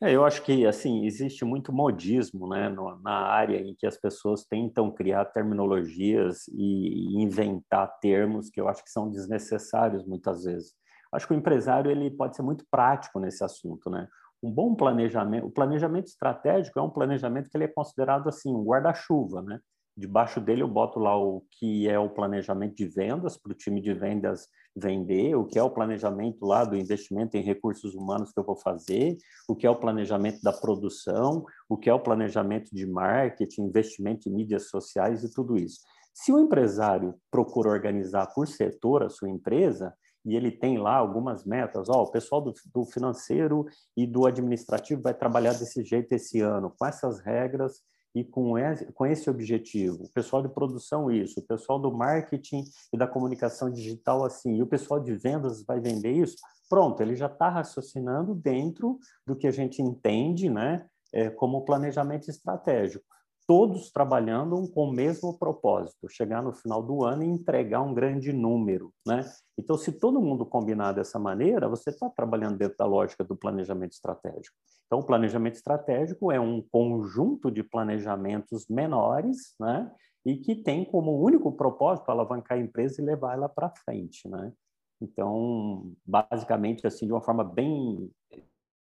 É, 0.00 0.12
eu 0.12 0.26
acho 0.26 0.42
que 0.42 0.66
assim 0.66 1.06
existe 1.06 1.42
muito 1.42 1.72
modismo, 1.72 2.46
né, 2.48 2.68
no, 2.68 3.00
na 3.00 3.18
área 3.28 3.58
em 3.58 3.74
que 3.74 3.86
as 3.86 3.96
pessoas 3.96 4.44
tentam 4.44 4.90
criar 4.92 5.24
terminologias 5.24 6.46
e 6.48 7.22
inventar 7.22 7.98
termos 7.98 8.50
que 8.50 8.60
eu 8.60 8.68
acho 8.68 8.84
que 8.84 8.90
são 8.90 9.10
desnecessários 9.10 10.04
muitas 10.04 10.44
vezes. 10.44 10.74
Acho 11.12 11.26
que 11.26 11.34
o 11.34 11.36
empresário 11.36 11.90
ele 11.90 12.10
pode 12.10 12.36
ser 12.36 12.42
muito 12.42 12.64
prático 12.70 13.18
nesse 13.18 13.42
assunto, 13.44 13.90
né? 13.90 14.08
Um 14.42 14.50
bom 14.50 14.74
planejamento, 14.74 15.46
o 15.46 15.50
planejamento 15.50 16.06
estratégico 16.06 16.78
é 16.78 16.82
um 16.82 16.90
planejamento 16.90 17.48
que 17.50 17.56
ele 17.56 17.64
é 17.64 17.68
considerado 17.68 18.28
assim 18.28 18.54
um 18.54 18.64
guarda-chuva, 18.64 19.42
né? 19.42 19.60
Debaixo 19.96 20.42
dele 20.42 20.62
eu 20.62 20.68
boto 20.68 20.98
lá 20.98 21.16
o 21.18 21.42
que 21.58 21.88
é 21.88 21.98
o 21.98 22.10
planejamento 22.10 22.74
de 22.74 22.86
vendas 22.86 23.38
para 23.38 23.52
o 23.52 23.54
time 23.54 23.80
de 23.80 23.94
vendas 23.94 24.46
vender, 24.76 25.34
o 25.34 25.46
que 25.46 25.58
é 25.58 25.62
o 25.62 25.70
planejamento 25.70 26.44
lá 26.44 26.64
do 26.64 26.76
investimento 26.76 27.34
em 27.34 27.42
recursos 27.42 27.94
humanos 27.94 28.30
que 28.30 28.38
eu 28.38 28.44
vou 28.44 28.56
fazer, 28.56 29.16
o 29.48 29.56
que 29.56 29.66
é 29.66 29.70
o 29.70 29.80
planejamento 29.80 30.42
da 30.42 30.52
produção, 30.52 31.46
o 31.66 31.78
que 31.78 31.88
é 31.88 31.94
o 31.94 32.00
planejamento 32.00 32.68
de 32.74 32.86
marketing, 32.86 33.62
investimento 33.62 34.28
em 34.28 34.32
mídias 34.32 34.68
sociais 34.68 35.24
e 35.24 35.32
tudo 35.32 35.56
isso. 35.56 35.80
Se 36.12 36.30
o 36.30 36.38
empresário 36.38 37.14
procura 37.30 37.70
organizar 37.70 38.26
por 38.34 38.46
setor 38.46 39.02
a 39.02 39.08
sua 39.08 39.30
empresa, 39.30 39.94
e 40.26 40.34
ele 40.34 40.50
tem 40.50 40.76
lá 40.76 40.96
algumas 40.96 41.44
metas. 41.44 41.88
Ó, 41.88 42.00
oh, 42.00 42.02
o 42.02 42.10
pessoal 42.10 42.40
do, 42.40 42.52
do, 42.74 42.84
financeiro 42.84 43.64
e 43.96 44.06
do 44.06 44.26
administrativo 44.26 45.00
vai 45.00 45.14
trabalhar 45.14 45.52
desse 45.52 45.84
jeito 45.84 46.12
esse 46.12 46.40
ano, 46.40 46.74
com 46.76 46.84
essas 46.84 47.20
regras 47.20 47.80
e 48.12 48.24
com 48.24 48.58
esse, 48.58 48.92
com 48.92 49.06
esse 49.06 49.30
objetivo. 49.30 50.02
O 50.02 50.12
pessoal 50.12 50.42
de 50.42 50.48
produção, 50.48 51.10
isso. 51.10 51.38
O 51.38 51.46
pessoal 51.46 51.78
do 51.78 51.92
marketing 51.92 52.64
e 52.92 52.98
da 52.98 53.06
comunicação 53.06 53.70
digital, 53.70 54.24
assim. 54.24 54.56
E 54.56 54.62
o 54.62 54.66
pessoal 54.66 54.98
de 54.98 55.14
vendas 55.14 55.64
vai 55.64 55.80
vender 55.80 56.10
isso. 56.10 56.36
Pronto, 56.68 57.00
ele 57.00 57.14
já 57.14 57.26
está 57.26 57.48
raciocinando 57.48 58.34
dentro 58.34 58.98
do 59.24 59.36
que 59.36 59.46
a 59.46 59.52
gente 59.52 59.80
entende 59.80 60.50
né, 60.50 60.84
é, 61.12 61.30
como 61.30 61.64
planejamento 61.64 62.28
estratégico. 62.28 63.04
Todos 63.46 63.90
trabalhando 63.92 64.68
com 64.72 64.88
o 64.88 64.92
mesmo 64.92 65.38
propósito, 65.38 66.08
chegar 66.08 66.42
no 66.42 66.52
final 66.52 66.82
do 66.82 67.04
ano 67.04 67.22
e 67.22 67.26
entregar 67.26 67.80
um 67.80 67.94
grande 67.94 68.32
número, 68.32 68.92
né? 69.06 69.24
Então, 69.56 69.78
se 69.78 69.92
todo 69.92 70.20
mundo 70.20 70.44
combinar 70.44 70.92
dessa 70.92 71.18
maneira, 71.18 71.68
você 71.68 71.90
está 71.90 72.10
trabalhando 72.10 72.58
dentro 72.58 72.76
da 72.76 72.84
lógica 72.84 73.22
do 73.22 73.36
planejamento 73.36 73.92
estratégico. 73.92 74.56
Então, 74.86 74.98
o 74.98 75.06
planejamento 75.06 75.54
estratégico 75.54 76.32
é 76.32 76.40
um 76.40 76.60
conjunto 76.60 77.50
de 77.50 77.62
planejamentos 77.62 78.66
menores, 78.68 79.54
né? 79.60 79.90
E 80.24 80.36
que 80.36 80.56
tem 80.56 80.84
como 80.84 81.22
único 81.22 81.52
propósito 81.52 82.10
alavancar 82.10 82.58
a 82.58 82.60
empresa 82.60 83.00
e 83.00 83.04
levar 83.04 83.34
ela 83.34 83.48
para 83.48 83.70
frente, 83.70 84.28
né? 84.28 84.52
Então, 85.00 85.92
basicamente, 86.04 86.86
assim, 86.86 87.06
de 87.06 87.12
uma 87.12 87.20
forma 87.20 87.44
bem 87.44 88.10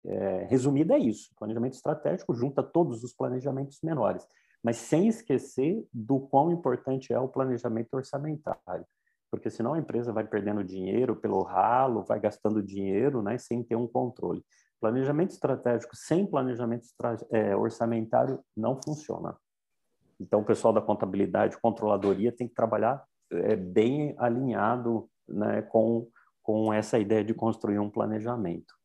é, 0.07 0.49
é 0.51 0.99
isso. 0.99 1.31
Planejamento 1.39 1.75
estratégico 1.75 2.35
junta 2.35 2.63
todos 2.63 3.03
os 3.05 3.13
planejamentos 3.13 3.79
menores, 3.83 4.27
mas 4.63 4.77
sem 4.77 5.09
esquecer 5.09 5.87
do 5.93 6.21
quão 6.21 6.53
importante 6.53 7.13
é 7.13 7.19
o 7.19 7.29
planejamento 7.29 7.95
orçamentário, 7.95 8.87
porque 9.31 9.51
senão 9.51 9.75
a 9.75 9.79
empresa 9.79 10.13
vai 10.13 10.27
perdendo 10.27 10.65
dinheiro 10.65 11.17
pelo 11.17 11.43
ralo, 11.43 12.05
vai 12.05 12.21
gastando 12.21 12.63
dinheiro, 12.63 13.23
né, 13.23 13.39
sem 13.39 13.63
ter 13.63 13.77
um 13.77 13.87
controle. 13.87 14.45
Planejamento 14.81 15.31
estratégico 15.31 15.95
sem 15.95 16.27
planejamento 16.27 16.87
é, 17.31 17.55
orçamentário 17.55 18.43
não 18.57 18.81
funciona. 18.83 19.37
Então, 20.19 20.41
o 20.41 20.45
pessoal 20.45 20.73
da 20.73 20.81
contabilidade, 20.81 21.59
controladoria, 21.61 22.33
tem 22.33 22.49
que 22.49 22.55
trabalhar 22.55 23.03
é, 23.31 23.57
bem 23.57 24.15
alinhado 24.19 25.09
né, 25.29 25.63
com, 25.63 26.09
com 26.43 26.73
essa 26.73 26.99
ideia 26.99 27.25
de 27.25 27.33
construir 27.33 27.79
um 27.79 27.91
planejamento. 27.91 28.80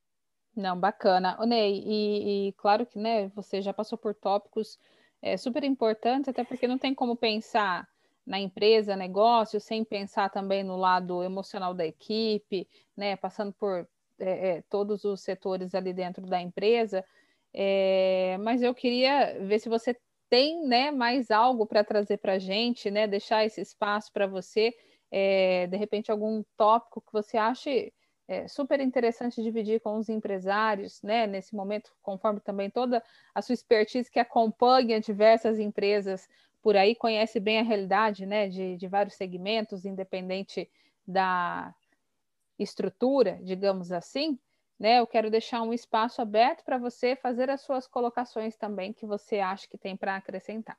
Não, 0.55 0.79
bacana. 0.79 1.37
O 1.41 1.45
Ney, 1.45 1.83
e, 1.85 2.47
e, 2.49 2.53
claro 2.53 2.85
que 2.85 2.97
né, 2.97 3.27
você 3.29 3.61
já 3.61 3.73
passou 3.73 3.97
por 3.97 4.15
tópicos 4.15 4.79
é, 5.21 5.35
super 5.35 5.63
importantes, 5.63 6.29
até 6.29 6.43
porque 6.45 6.67
não 6.67 6.77
tem 6.77 6.93
como 6.95 7.15
pensar 7.17 7.87
na 8.25 8.39
empresa, 8.39 8.95
negócio, 8.95 9.59
sem 9.59 9.83
pensar 9.83 10.29
também 10.29 10.63
no 10.63 10.77
lado 10.77 11.21
emocional 11.23 11.73
da 11.73 11.85
equipe, 11.85 12.67
né, 12.95 13.15
passando 13.17 13.51
por 13.53 13.87
é, 14.17 14.57
é, 14.57 14.61
todos 14.69 15.03
os 15.03 15.21
setores 15.21 15.75
ali 15.75 15.93
dentro 15.93 16.25
da 16.25 16.41
empresa. 16.41 17.03
É, 17.53 18.37
mas 18.39 18.61
eu 18.61 18.73
queria 18.73 19.37
ver 19.45 19.59
se 19.59 19.67
você 19.69 19.95
tem 20.29 20.65
né, 20.65 20.89
mais 20.91 21.31
algo 21.31 21.65
para 21.67 21.83
trazer 21.83 22.17
para 22.17 22.33
a 22.33 22.39
gente, 22.39 22.89
né, 22.89 23.07
deixar 23.07 23.45
esse 23.45 23.61
espaço 23.61 24.11
para 24.11 24.25
você, 24.25 24.73
é, 25.11 25.67
de 25.67 25.77
repente 25.77 26.11
algum 26.11 26.43
tópico 26.57 27.01
que 27.01 27.11
você 27.13 27.37
ache 27.37 27.93
é, 28.27 28.47
super 28.47 28.79
interessante 28.79 29.43
dividir 29.43 29.79
com 29.79 29.97
os 29.97 30.09
empresários, 30.09 31.01
né, 31.01 31.27
nesse 31.27 31.55
momento, 31.55 31.91
conforme 32.01 32.39
também 32.39 32.69
toda 32.69 33.03
a 33.33 33.41
sua 33.41 33.53
expertise 33.53 34.09
que 34.09 34.19
acompanha 34.19 34.99
diversas 34.99 35.59
empresas 35.59 36.27
por 36.61 36.75
aí, 36.75 36.95
conhece 36.95 37.39
bem 37.39 37.59
a 37.59 37.63
realidade, 37.63 38.25
né, 38.25 38.49
de, 38.49 38.75
de 38.77 38.87
vários 38.87 39.15
segmentos, 39.15 39.85
independente 39.85 40.69
da 41.07 41.73
estrutura, 42.57 43.39
digamos 43.43 43.91
assim, 43.91 44.39
né, 44.79 44.99
eu 44.99 45.07
quero 45.07 45.29
deixar 45.29 45.61
um 45.61 45.71
espaço 45.73 46.21
aberto 46.21 46.63
para 46.63 46.77
você 46.77 47.15
fazer 47.15 47.49
as 47.49 47.61
suas 47.61 47.87
colocações 47.87 48.55
também 48.57 48.91
que 48.91 49.05
você 49.05 49.39
acha 49.39 49.67
que 49.67 49.77
tem 49.77 49.95
para 49.95 50.15
acrescentar. 50.15 50.77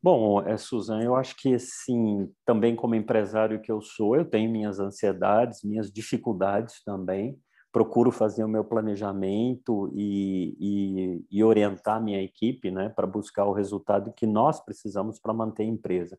Bom, 0.00 0.40
é, 0.42 0.56
Suzana, 0.56 1.02
eu 1.02 1.16
acho 1.16 1.34
que, 1.36 1.54
assim, 1.54 2.32
também 2.44 2.76
como 2.76 2.94
empresário 2.94 3.60
que 3.60 3.70
eu 3.70 3.80
sou, 3.82 4.14
eu 4.14 4.24
tenho 4.24 4.50
minhas 4.50 4.78
ansiedades, 4.78 5.64
minhas 5.64 5.90
dificuldades 5.90 6.82
também, 6.84 7.36
procuro 7.72 8.12
fazer 8.12 8.44
o 8.44 8.48
meu 8.48 8.64
planejamento 8.64 9.92
e, 9.94 10.56
e, 10.60 11.24
e 11.30 11.44
orientar 11.44 12.02
minha 12.02 12.22
equipe, 12.22 12.70
né, 12.70 12.88
para 12.90 13.06
buscar 13.08 13.44
o 13.44 13.52
resultado 13.52 14.12
que 14.12 14.26
nós 14.26 14.60
precisamos 14.64 15.18
para 15.18 15.34
manter 15.34 15.64
a 15.64 15.66
empresa. 15.66 16.16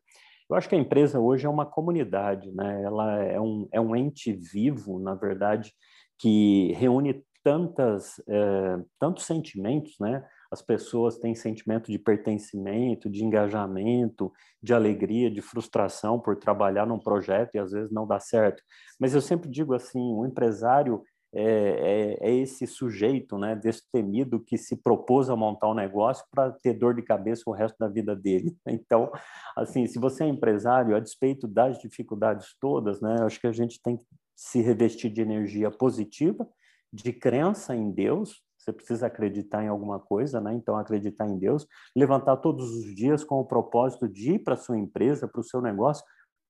Eu 0.48 0.56
acho 0.56 0.68
que 0.68 0.74
a 0.74 0.78
empresa 0.78 1.18
hoje 1.18 1.46
é 1.46 1.48
uma 1.48 1.64
comunidade, 1.64 2.50
né, 2.52 2.82
ela 2.82 3.22
é 3.22 3.40
um, 3.40 3.66
é 3.72 3.80
um 3.80 3.96
ente 3.96 4.30
vivo, 4.32 4.98
na 5.00 5.14
verdade, 5.14 5.72
que 6.18 6.72
reúne 6.74 7.24
tantas, 7.42 8.20
é, 8.28 8.78
tantos 8.98 9.24
sentimentos, 9.24 9.96
né, 9.98 10.22
as 10.50 10.60
pessoas 10.60 11.16
têm 11.16 11.34
sentimento 11.34 11.90
de 11.90 11.98
pertencimento, 11.98 13.08
de 13.08 13.24
engajamento, 13.24 14.32
de 14.62 14.74
alegria, 14.74 15.30
de 15.30 15.40
frustração 15.40 16.18
por 16.18 16.36
trabalhar 16.36 16.86
num 16.86 16.98
projeto 16.98 17.54
e 17.54 17.58
às 17.58 17.70
vezes 17.70 17.92
não 17.92 18.06
dá 18.06 18.18
certo. 18.18 18.62
Mas 18.98 19.14
eu 19.14 19.20
sempre 19.20 19.48
digo 19.48 19.74
assim, 19.74 20.00
o 20.12 20.26
empresário 20.26 21.02
é, 21.32 22.18
é, 22.20 22.28
é 22.28 22.34
esse 22.34 22.66
sujeito, 22.66 23.38
né, 23.38 23.54
destemido 23.54 24.40
que 24.40 24.58
se 24.58 24.76
propôs 24.76 25.30
a 25.30 25.36
montar 25.36 25.70
um 25.70 25.74
negócio 25.74 26.24
para 26.30 26.50
ter 26.50 26.74
dor 26.74 26.94
de 26.94 27.02
cabeça 27.02 27.44
o 27.46 27.52
resto 27.52 27.76
da 27.78 27.88
vida 27.88 28.16
dele. 28.16 28.56
Então, 28.66 29.10
assim, 29.56 29.86
se 29.86 29.98
você 29.98 30.24
é 30.24 30.28
empresário, 30.28 30.96
a 30.96 31.00
despeito 31.00 31.46
das 31.46 31.78
dificuldades 31.78 32.56
todas, 32.60 33.00
né, 33.00 33.16
acho 33.20 33.40
que 33.40 33.46
a 33.46 33.52
gente 33.52 33.80
tem 33.80 33.96
que 33.96 34.04
se 34.34 34.60
revestir 34.60 35.10
de 35.10 35.20
energia 35.20 35.70
positiva, 35.70 36.48
de 36.92 37.12
crença 37.12 37.76
em 37.76 37.92
Deus, 37.92 38.42
você 38.70 38.72
precisa 38.72 39.06
acreditar 39.06 39.64
em 39.64 39.68
alguma 39.68 39.98
coisa, 39.98 40.40
né? 40.40 40.54
Então, 40.54 40.76
acreditar 40.76 41.26
em 41.26 41.38
Deus, 41.38 41.66
levantar 41.94 42.36
todos 42.36 42.70
os 42.70 42.94
dias 42.94 43.24
com 43.24 43.40
o 43.40 43.44
propósito 43.44 44.08
de 44.08 44.32
ir 44.34 44.38
para 44.40 44.56
sua 44.56 44.78
empresa, 44.78 45.28
para 45.28 45.40
o 45.40 45.44
seu 45.44 45.60
negócio, 45.60 46.04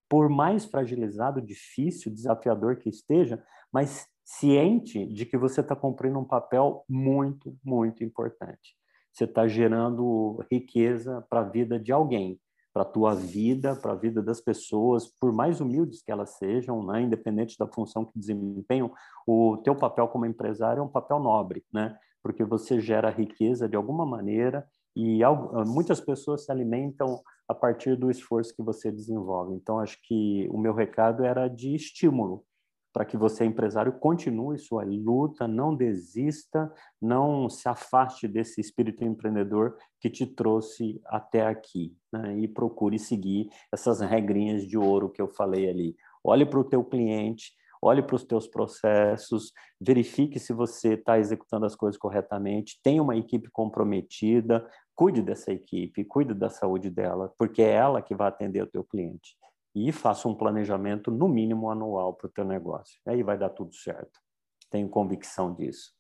por 0.09 0.29
mais 0.29 0.65
fragilizado, 0.65 1.41
difícil, 1.41 2.13
desafiador 2.13 2.77
que 2.77 2.89
esteja, 2.89 3.43
mas 3.73 4.07
ciente 4.25 5.07
de 5.07 5.25
que 5.25 5.37
você 5.37 5.61
está 5.61 5.75
cumprindo 5.75 6.19
um 6.19 6.25
papel 6.25 6.85
muito, 6.89 7.57
muito 7.65 8.05
importante. 8.05 8.77
Você 9.13 9.25
está 9.25 9.47
gerando 9.49 10.45
riqueza 10.51 11.25
para 11.29 11.41
a 11.41 11.49
vida 11.49 11.79
de 11.79 11.93
alguém 11.93 12.41
para 12.73 12.83
a 12.83 12.87
tua 12.87 13.15
vida, 13.15 13.75
para 13.75 13.93
a 13.93 13.97
vida 13.97 14.23
das 14.23 14.41
pessoas, 14.41 15.07
por 15.07 15.33
mais 15.33 15.61
humildes 15.61 16.03
que 16.03 16.13
elas 16.13 16.31
sejam, 16.37 16.85
né, 16.85 17.03
independente 17.03 17.59
da 17.59 17.67
função 17.67 18.05
que 18.05 18.19
desempenham, 18.19 18.93
o 19.27 19.57
teu 19.59 19.75
papel 19.75 20.09
como 20.09 20.27
empresário 20.27 20.81
é 20.81 20.83
um 20.83 20.89
papel 20.89 21.19
nobre, 21.19 21.65
né, 21.73 21.99
porque 22.23 22.45
você 22.45 22.81
gera 22.81 23.11
riqueza 23.11 23.69
de 23.69 23.77
alguma 23.77 24.05
maneira 24.07 24.67
e 24.97 25.21
muitas 25.67 26.01
pessoas 26.01 26.45
se 26.45 26.53
alimentam 26.53 27.21
a 27.49 27.55
partir 27.55 27.97
do 27.97 28.11
esforço 28.11 28.55
que 28.55 28.63
você 28.63 28.91
desenvolve. 28.91 29.55
Então, 29.55 29.79
acho 29.79 29.99
que 30.03 30.49
o 30.51 30.59
meu 30.59 30.75
recado 30.75 31.25
era 31.25 31.49
de 31.49 31.75
estímulo, 31.75 32.45
para 32.93 33.05
que 33.05 33.17
você, 33.17 33.45
empresário, 33.45 33.93
continue 33.93 34.59
sua 34.59 34.85
luta, 34.85 35.47
não 35.47 35.75
desista, 35.75 36.73
não 37.01 37.49
se 37.49 37.69
afaste 37.69 38.27
desse 38.27 38.61
espírito 38.61 39.05
empreendedor 39.05 39.77
que 40.01 40.11
te 40.11 40.27
trouxe 40.27 41.01
até 41.07 41.47
aqui, 41.47 41.97
né? 42.13 42.37
e 42.39 42.49
procure 42.49 42.99
seguir 42.99 43.49
essas 43.73 44.01
regrinhas 44.01 44.67
de 44.67 44.77
ouro 44.77 45.11
que 45.11 45.23
eu 45.23 45.29
falei 45.29 45.69
ali. 45.69 45.97
Olhe 46.23 46.45
para 46.45 46.59
o 46.59 46.65
teu 46.65 46.85
cliente, 46.85 47.53
olhe 47.81 48.03
para 48.03 48.17
os 48.17 48.25
teus 48.25 48.47
processos, 48.47 49.53
verifique 49.81 50.39
se 50.39 50.53
você 50.53 50.95
está 50.95 51.19
executando 51.19 51.67
as 51.67 51.75
coisas 51.75 51.99
corretamente, 51.99 52.79
tenha 52.83 53.03
uma 53.03 53.17
equipe 53.17 53.49
comprometida, 53.51 54.69
cuide 54.95 55.23
dessa 55.23 55.53
equipe, 55.53 56.05
cuide 56.05 56.35
da 56.35 56.51
saúde 56.51 56.91
dela, 56.91 57.33
porque 57.39 57.63
é 57.63 57.71
ela 57.73 58.03
que 58.03 58.15
vai 58.15 58.29
atender 58.29 58.63
o 58.63 58.67
teu 58.67 58.85
cliente 58.85 59.37
e 59.75 59.93
faça 59.93 60.29
um 60.29 60.35
planejamento 60.35 61.11
no 61.11 61.29
mínimo 61.29 61.71
anual 61.71 62.15
para 62.15 62.27
o 62.27 62.31
teu 62.31 62.45
negócio. 62.45 63.01
Aí 63.07 63.23
vai 63.23 63.39
dar 63.39 63.51
tudo 63.51 63.75
certo. 63.75 64.21
Tenho 64.69 64.89
convicção 64.89 65.55
disso. 65.55 65.93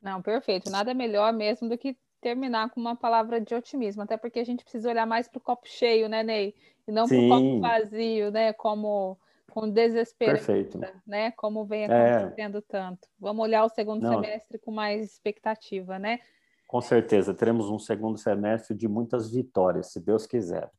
Não, 0.00 0.20
perfeito. 0.20 0.70
Nada 0.70 0.92
melhor 0.92 1.32
mesmo 1.32 1.68
do 1.68 1.78
que 1.78 1.96
terminar 2.20 2.70
com 2.70 2.80
uma 2.80 2.96
palavra 2.96 3.40
de 3.40 3.54
otimismo, 3.54 4.02
até 4.02 4.16
porque 4.16 4.38
a 4.38 4.44
gente 4.44 4.62
precisa 4.62 4.88
olhar 4.88 5.06
mais 5.06 5.28
para 5.28 5.38
o 5.38 5.42
copo 5.42 5.66
cheio, 5.66 6.08
né, 6.08 6.22
Ney? 6.22 6.54
E 6.86 6.92
não 6.92 7.06
para 7.06 7.18
o 7.18 7.28
copo 7.28 7.60
vazio, 7.60 8.30
né? 8.30 8.52
Como 8.52 9.18
com 9.52 9.68
desespero, 9.68 10.32
Perfeito. 10.32 10.80
né? 11.06 11.30
Como 11.32 11.66
vem 11.66 11.84
é. 11.84 11.84
acontecendo 11.84 12.58
é. 12.58 12.62
tanto. 12.62 13.06
Vamos 13.20 13.42
olhar 13.42 13.62
o 13.64 13.68
segundo 13.68 14.02
não. 14.02 14.14
semestre 14.14 14.58
com 14.58 14.72
mais 14.72 15.04
expectativa, 15.04 15.98
né? 15.98 16.20
Com 16.66 16.80
certeza, 16.80 17.34
teremos 17.34 17.68
um 17.68 17.78
segundo 17.78 18.16
semestre 18.16 18.74
de 18.74 18.88
muitas 18.88 19.30
vitórias, 19.30 19.92
se 19.92 20.00
Deus 20.00 20.26
quiser. 20.26 20.70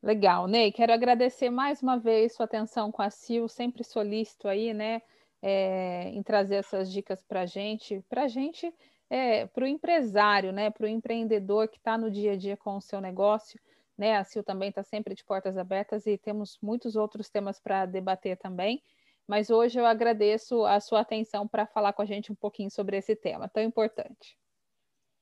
Legal, 0.00 0.46
Ney, 0.46 0.70
quero 0.70 0.92
agradecer 0.92 1.50
mais 1.50 1.82
uma 1.82 1.98
vez 1.98 2.36
sua 2.36 2.44
atenção 2.44 2.92
com 2.92 3.02
a 3.02 3.10
Sil, 3.10 3.48
sempre 3.48 3.82
solícito 3.82 4.46
aí, 4.46 4.72
né, 4.72 5.02
é, 5.42 6.10
em 6.10 6.22
trazer 6.22 6.56
essas 6.56 6.92
dicas 6.92 7.24
para 7.24 7.40
a 7.40 7.46
gente, 7.46 8.04
para 8.08 8.22
a 8.22 8.28
gente, 8.28 8.72
é, 9.10 9.46
para 9.46 9.64
o 9.64 9.66
empresário, 9.66 10.52
né, 10.52 10.70
para 10.70 10.84
o 10.84 10.88
empreendedor 10.88 11.66
que 11.66 11.78
está 11.78 11.98
no 11.98 12.08
dia 12.08 12.34
a 12.34 12.36
dia 12.36 12.56
com 12.56 12.76
o 12.76 12.80
seu 12.80 13.00
negócio, 13.00 13.58
né, 13.96 14.16
a 14.16 14.24
Sil 14.24 14.42
também 14.42 14.68
está 14.68 14.82
sempre 14.82 15.14
de 15.14 15.24
portas 15.24 15.56
abertas 15.56 16.06
e 16.06 16.18
temos 16.18 16.58
muitos 16.62 16.96
outros 16.96 17.28
temas 17.28 17.60
para 17.60 17.86
debater 17.86 18.36
também, 18.36 18.82
mas 19.26 19.50
hoje 19.50 19.78
eu 19.78 19.86
agradeço 19.86 20.64
a 20.64 20.80
sua 20.80 21.00
atenção 21.00 21.48
para 21.48 21.66
falar 21.66 21.92
com 21.92 22.02
a 22.02 22.06
gente 22.06 22.30
um 22.30 22.34
pouquinho 22.34 22.70
sobre 22.70 22.96
esse 22.96 23.16
tema 23.16 23.48
tão 23.48 23.62
importante. 23.62 24.36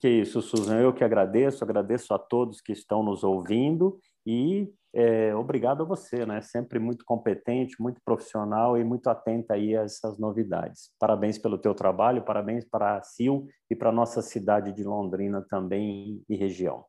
Que 0.00 0.08
isso, 0.08 0.42
Suzana, 0.42 0.80
eu 0.80 0.92
que 0.92 1.04
agradeço, 1.04 1.62
agradeço 1.62 2.12
a 2.12 2.18
todos 2.18 2.60
que 2.60 2.72
estão 2.72 3.04
nos 3.04 3.22
ouvindo 3.22 4.00
E 4.26 4.68
é, 4.94 5.34
obrigado 5.34 5.82
a 5.82 5.86
você, 5.86 6.26
né? 6.26 6.42
Sempre 6.42 6.78
muito 6.78 7.04
competente, 7.04 7.80
muito 7.80 8.00
profissional 8.04 8.76
e 8.76 8.84
muito 8.84 9.08
atenta 9.08 9.54
aí 9.54 9.76
a 9.76 9.82
essas 9.82 10.18
novidades. 10.18 10.90
Parabéns 10.98 11.38
pelo 11.38 11.56
teu 11.56 11.74
trabalho, 11.74 12.24
parabéns 12.24 12.64
para 12.64 12.96
a 12.96 13.02
CIL 13.02 13.46
e 13.70 13.76
para 13.76 13.88
a 13.90 13.92
nossa 13.92 14.20
cidade 14.20 14.72
de 14.72 14.84
Londrina 14.84 15.46
também 15.48 16.22
e 16.28 16.36
região. 16.36 16.84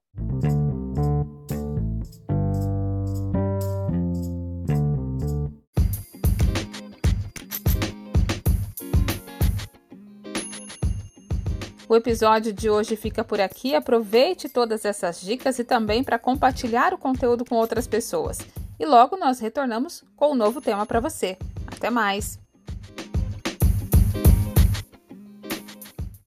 O 11.94 11.96
episódio 11.96 12.52
de 12.52 12.72
hoje 12.72 12.96
fica 12.96 13.24
por 13.24 13.40
aqui. 13.40 13.76
Aproveite 13.76 14.50
todas 14.50 14.84
essas 14.84 15.22
dicas 15.22 15.60
e 15.60 15.64
também 15.64 16.04
para 16.04 16.18
compartilhar 16.18 16.92
o 16.92 16.98
conteúdo 16.98 17.46
com 17.46 17.54
outras 17.54 17.86
pessoas. 17.86 18.40
E 18.80 18.86
logo 18.88 19.16
nós 19.16 19.40
retornamos 19.40 20.04
com 20.16 20.32
um 20.32 20.36
novo 20.36 20.60
tema 20.60 20.88
para 20.88 21.00
você. 21.00 21.38
Até 21.68 21.92
mais! 21.92 22.43